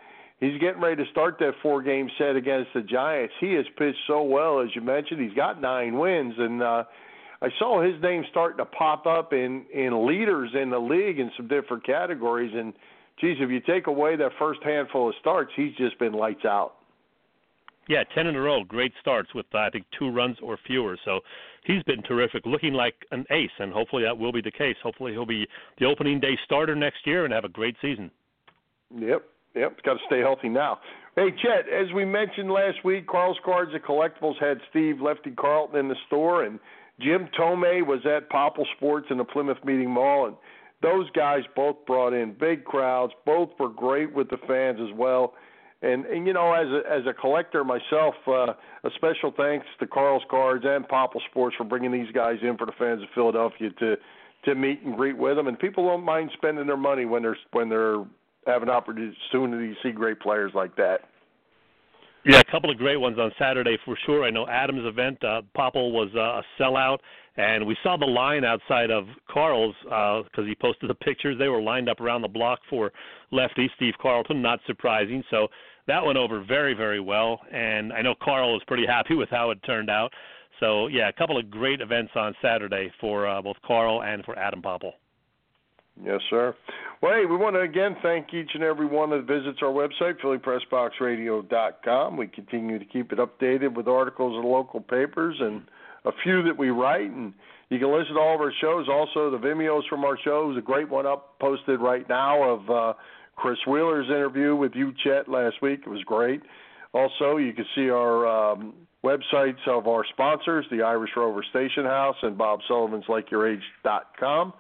[0.41, 3.35] he's getting ready to start that four-game set against the Giants.
[3.41, 5.21] He has pitched so well, as you mentioned.
[5.21, 6.85] He's got nine wins, and uh,
[7.43, 11.31] I saw his name starting to pop up in in leaders in the league in
[11.37, 12.53] some different categories.
[12.55, 12.73] And
[13.21, 16.75] geez, if you take away that first handful of starts, he's just been lights out.
[17.89, 20.97] Yeah, ten in a row, great starts with uh, I think two runs or fewer.
[21.05, 21.21] So
[21.65, 24.77] he's been terrific, looking like an ace, and hopefully that will be the case.
[24.83, 25.47] Hopefully he'll be
[25.79, 28.11] the opening day starter next year and have a great season.
[28.97, 29.25] Yep,
[29.55, 30.79] yep, got to stay healthy now.
[31.17, 35.79] Hey, Chet, as we mentioned last week, Carl's Cards and Collectibles had Steve Lefty Carlton
[35.79, 36.59] in the store, and
[37.01, 40.37] Jim Thome was at Popple Sports in the Plymouth Meeting Mall, and
[40.83, 43.13] those guys both brought in big crowds.
[43.25, 45.35] Both were great with the fans as well.
[45.85, 48.55] And, and you know, as a, as a collector myself, uh,
[48.85, 52.65] a special thanks to Carl's Cards and Popple Sports for bringing these guys in for
[52.65, 53.97] the fans of Philadelphia to
[54.47, 55.47] to meet and greet with them.
[55.47, 58.05] And people don't mind spending their money when they're when they're
[58.47, 61.01] having opportunity to see great players like that.
[62.25, 64.25] Yeah, a couple of great ones on Saturday for sure.
[64.25, 66.99] I know Adam's event, uh, Popple was uh, a sellout,
[67.37, 71.37] and we saw the line outside of Carl's because uh, he posted the pictures.
[71.39, 72.93] They were lined up around the block for
[73.31, 74.41] lefty Steve Carlton.
[74.41, 75.23] Not surprising.
[75.31, 75.49] So
[75.87, 79.51] that went over very, very well, and I know Carl was pretty happy with how
[79.51, 80.13] it turned out.
[80.61, 84.39] So yeah, a couple of great events on Saturday for uh, both Carl and for
[84.39, 84.93] Adam Popple.
[86.03, 86.55] Yes, sir.
[87.01, 90.21] Well, hey, we want to again thank each and every one that visits our website,
[90.21, 92.17] PhillyPressBoxRadio.com.
[92.17, 95.63] We continue to keep it updated with articles in local papers and
[96.05, 97.11] a few that we write.
[97.11, 97.33] And
[97.69, 98.89] you can listen to all of our shows.
[98.89, 102.93] Also, the Vimeos from our shows, a great one up posted right now of uh,
[103.37, 105.81] Chris Wheeler's interview with you, Chet, last week.
[105.87, 106.41] It was great.
[106.93, 108.75] Also, you can see our um,
[109.05, 114.53] websites of our sponsors, the Irish Rover Station House and Bob Sullivan's LikeYourAge.com.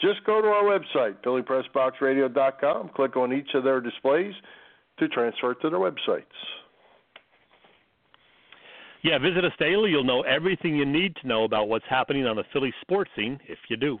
[0.00, 4.34] Just go to our website, PhillyPressBoxRadio.com, click on each of their displays
[4.98, 6.24] to transfer to their websites.
[9.02, 9.90] Yeah, visit us daily.
[9.90, 13.38] You'll know everything you need to know about what's happening on the Philly sports scene
[13.46, 13.98] if you do.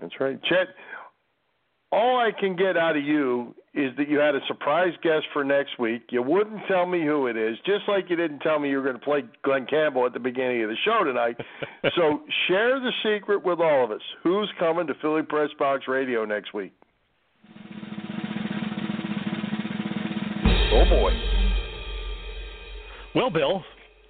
[0.00, 0.38] That's right.
[0.44, 0.68] Chet,
[1.92, 5.44] all I can get out of you is that you had a surprise guest for
[5.44, 6.02] next week.
[6.10, 8.82] You wouldn't tell me who it is, just like you didn't tell me you were
[8.82, 11.36] going to play Glen Campbell at the beginning of the show tonight.
[11.94, 14.00] so share the secret with all of us.
[14.22, 16.72] Who's coming to Philly Press Box Radio next week?
[20.74, 21.12] Oh boy.
[23.14, 23.62] Well, Bill,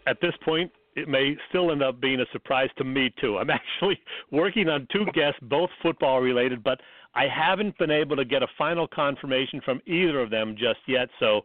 [0.07, 3.39] at this point, it may still end up being a surprise to me too.
[3.39, 3.99] I'm actually
[4.31, 6.81] working on two guests, both football related, but
[7.15, 11.09] I haven't been able to get a final confirmation from either of them just yet.
[11.21, 11.43] So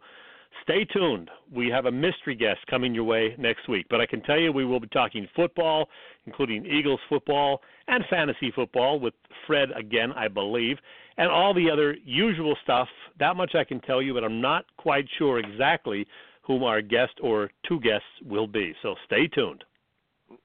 [0.64, 1.30] stay tuned.
[1.54, 3.86] We have a mystery guest coming your way next week.
[3.90, 5.90] But I can tell you we will be talking football,
[6.26, 9.14] including Eagles football and fantasy football with
[9.46, 10.78] Fred again, I believe,
[11.18, 12.88] and all the other usual stuff.
[13.20, 16.06] That much I can tell you, but I'm not quite sure exactly
[16.44, 18.74] whom our guest or two guests will be.
[18.82, 19.64] So stay tuned.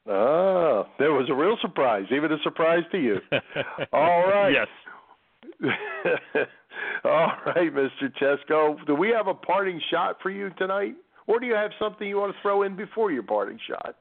[0.08, 3.18] Ah, there was a real surprise, even a surprise to you.
[3.92, 4.50] All right.
[4.52, 4.68] yes.
[7.04, 8.12] All right, Mr.
[8.20, 8.84] Chesko.
[8.86, 10.94] Do we have a parting shot for you tonight?
[11.26, 13.96] Or do you have something you want to throw in before your parting shot?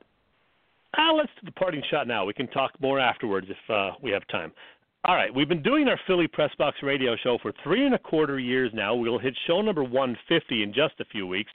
[0.98, 2.26] Uh, let's do the parting shot now.
[2.26, 4.52] We can talk more afterwards if uh, we have time.
[5.06, 8.00] All right, we've been doing our Philly Press Box radio show for three and a
[8.00, 8.94] quarter years now.
[8.94, 11.52] We'll hit show number 150 in just a few weeks.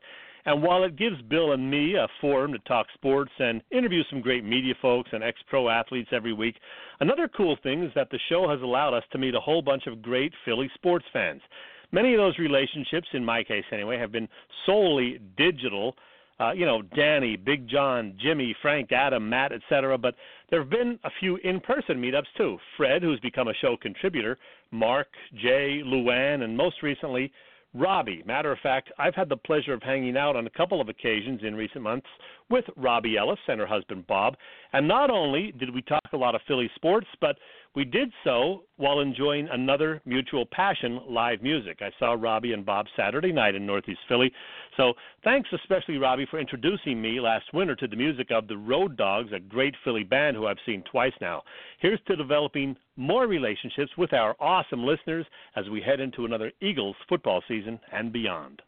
[0.47, 4.21] And while it gives Bill and me a forum to talk sports and interview some
[4.21, 6.55] great media folks and ex pro athletes every week,
[7.01, 9.89] another cool thing is that the show has allowed us to meet a whole bunch
[9.89, 11.43] of great Philly sports fans.
[11.91, 14.29] Many of those relationships, in my case anyway, have been
[14.65, 15.97] solely digital.
[16.39, 19.99] Uh, you know, Danny, Big John, Jimmy, Frank, Adam, Matt, etc.
[19.99, 20.15] But
[20.51, 22.59] there have been a few in-person meetups too.
[22.77, 24.39] Fred, who's become a show contributor,
[24.71, 27.33] Mark, Jay, Luann, and most recently
[27.77, 28.23] Robbie.
[28.27, 31.41] Matter of fact, I've had the pleasure of hanging out on a couple of occasions
[31.43, 32.07] in recent months
[32.49, 34.37] with Robbie Ellis and her husband Bob.
[34.73, 37.37] And not only did we talk a lot of Philly sports, but
[37.75, 41.79] we did so while enjoying another mutual passion, live music.
[41.83, 44.33] I saw Robbie and Bob Saturday night in Northeast Philly.
[44.79, 44.95] So
[45.25, 49.31] thanks especially, Robbie, for introducing me last winter to the music of the Road Dogs,
[49.35, 51.43] a great Philly band who I've seen twice now.
[51.79, 56.97] Here's to developing more relationships with our awesome listeners as we head into another Eagles
[57.11, 58.63] football season and beyond.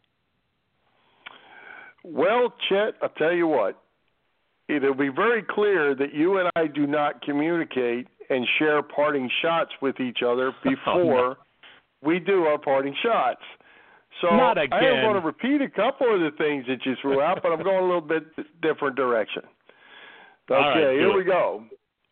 [2.03, 3.81] Well, Chet, I'll tell you what.
[4.69, 9.71] It'll be very clear that you and I do not communicate and share parting shots
[9.81, 11.35] with each other before oh, no.
[12.03, 13.41] we do our parting shots.
[14.21, 17.39] So I am going to repeat a couple of the things that you threw out,
[17.41, 18.23] but I'm going a little bit
[18.61, 19.43] different direction.
[20.51, 21.27] Okay, right, here we it.
[21.27, 21.63] go.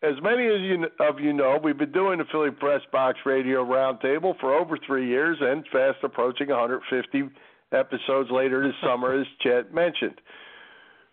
[0.02, 3.64] As many as you, of you know, we've been doing the Philly Press Box Radio
[3.64, 7.24] Roundtable for over three years and fast approaching 150
[7.72, 10.20] episodes later this summer, as Chet mentioned.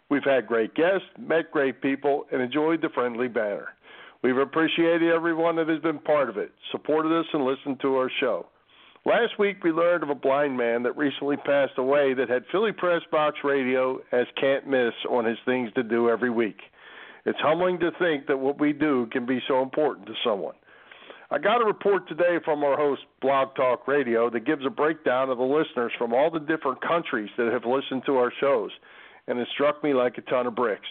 [0.09, 3.69] We've had great guests, met great people, and enjoyed the friendly banner.
[4.21, 8.09] We've appreciated everyone that has been part of it, supported us, and listened to our
[8.19, 8.47] show.
[9.05, 12.71] Last week, we learned of a blind man that recently passed away that had Philly
[12.71, 16.57] Press Box Radio as can't miss on his things to do every week.
[17.25, 20.55] It's humbling to think that what we do can be so important to someone.
[21.31, 25.29] I got a report today from our host, Blog Talk Radio, that gives a breakdown
[25.29, 28.71] of the listeners from all the different countries that have listened to our shows,
[29.27, 30.87] and it struck me like a ton of bricks.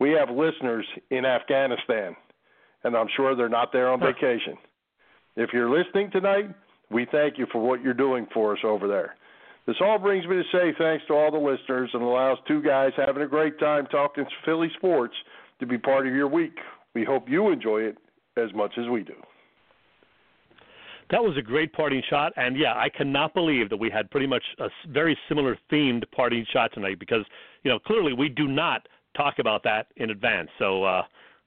[0.00, 2.16] We have listeners in Afghanistan,
[2.82, 4.56] and I'm sure they're not there on vacation.
[5.36, 6.50] If you're listening tonight,
[6.90, 9.16] we thank you for what you're doing for us over there.
[9.66, 12.92] This all brings me to say thanks to all the listeners and allows two guys
[12.96, 15.14] having a great time talking Philly sports
[15.60, 16.56] to be part of your week.
[16.94, 17.96] We hope you enjoy it
[18.36, 19.14] as much as we do.
[21.14, 24.26] That was a great parting shot, and yeah, I cannot believe that we had pretty
[24.26, 27.24] much a very similar themed parting shot tonight because
[27.62, 30.48] you know clearly we do not talk about that in advance.
[30.58, 31.02] So uh,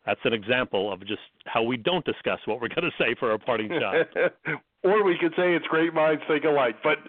[0.06, 3.30] that's an example of just how we don't discuss what we're going to say for
[3.30, 4.08] our parting shot.
[4.86, 7.00] or we could say it's great minds think alike, but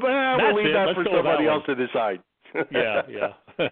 [0.00, 0.72] well, we'll leave it.
[0.72, 2.22] that Let's for with that somebody else to decide.
[2.70, 3.68] yeah, yeah.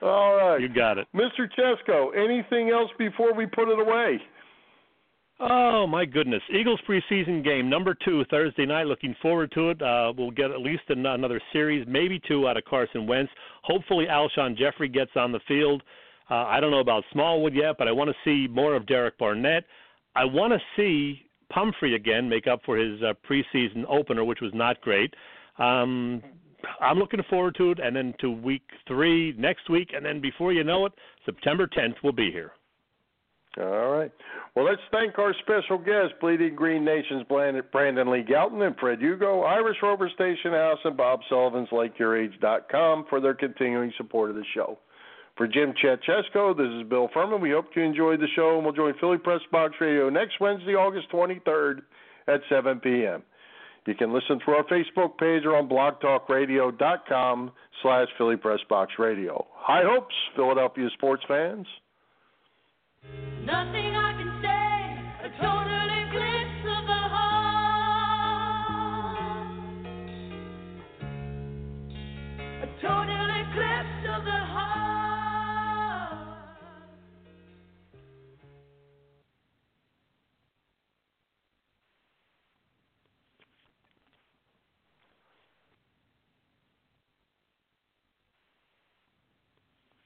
[0.00, 0.62] All right.
[0.62, 1.06] you got it.
[1.14, 1.46] Mr.
[1.58, 4.18] Chesko, anything else before we put it away?
[5.40, 6.42] Oh my goodness!
[6.52, 8.86] Eagles preseason game number two Thursday night.
[8.86, 9.82] Looking forward to it.
[9.82, 13.32] Uh, we'll get at least an- another series, maybe two out of Carson Wentz.
[13.62, 15.82] Hopefully, Alshon Jeffery gets on the field.
[16.30, 19.18] Uh, I don't know about Smallwood yet, but I want to see more of Derek
[19.18, 19.64] Barnett.
[20.14, 24.52] I want to see Pumphrey again make up for his uh, preseason opener, which was
[24.54, 25.12] not great.
[25.58, 26.22] Um,
[26.80, 30.52] I'm looking forward to it, and then to week three next week, and then before
[30.52, 30.92] you know it,
[31.24, 32.52] September 10th will be here.
[33.58, 34.10] All right.
[34.54, 39.42] Well, let's thank our special guests, Bleeding Green Nation's Brandon Lee Gowton and Fred Hugo,
[39.42, 44.78] Irish Rover Station House, and Bob Sullivan's LikeYourAge.com for their continuing support of the show.
[45.36, 47.40] For Jim Chechesko, this is Bill Furman.
[47.40, 50.74] We hope you enjoyed the show, and we'll join Philly Press Box Radio next Wednesday,
[50.74, 51.82] August 23rd
[52.28, 53.22] at 7 p.m.
[53.86, 57.50] You can listen through our Facebook page or on blogtalkradio.com
[57.82, 59.46] slash Philly Press Box Radio.
[59.54, 61.66] High hopes, Philadelphia sports fans.
[63.04, 65.71] Nothing I can say, a total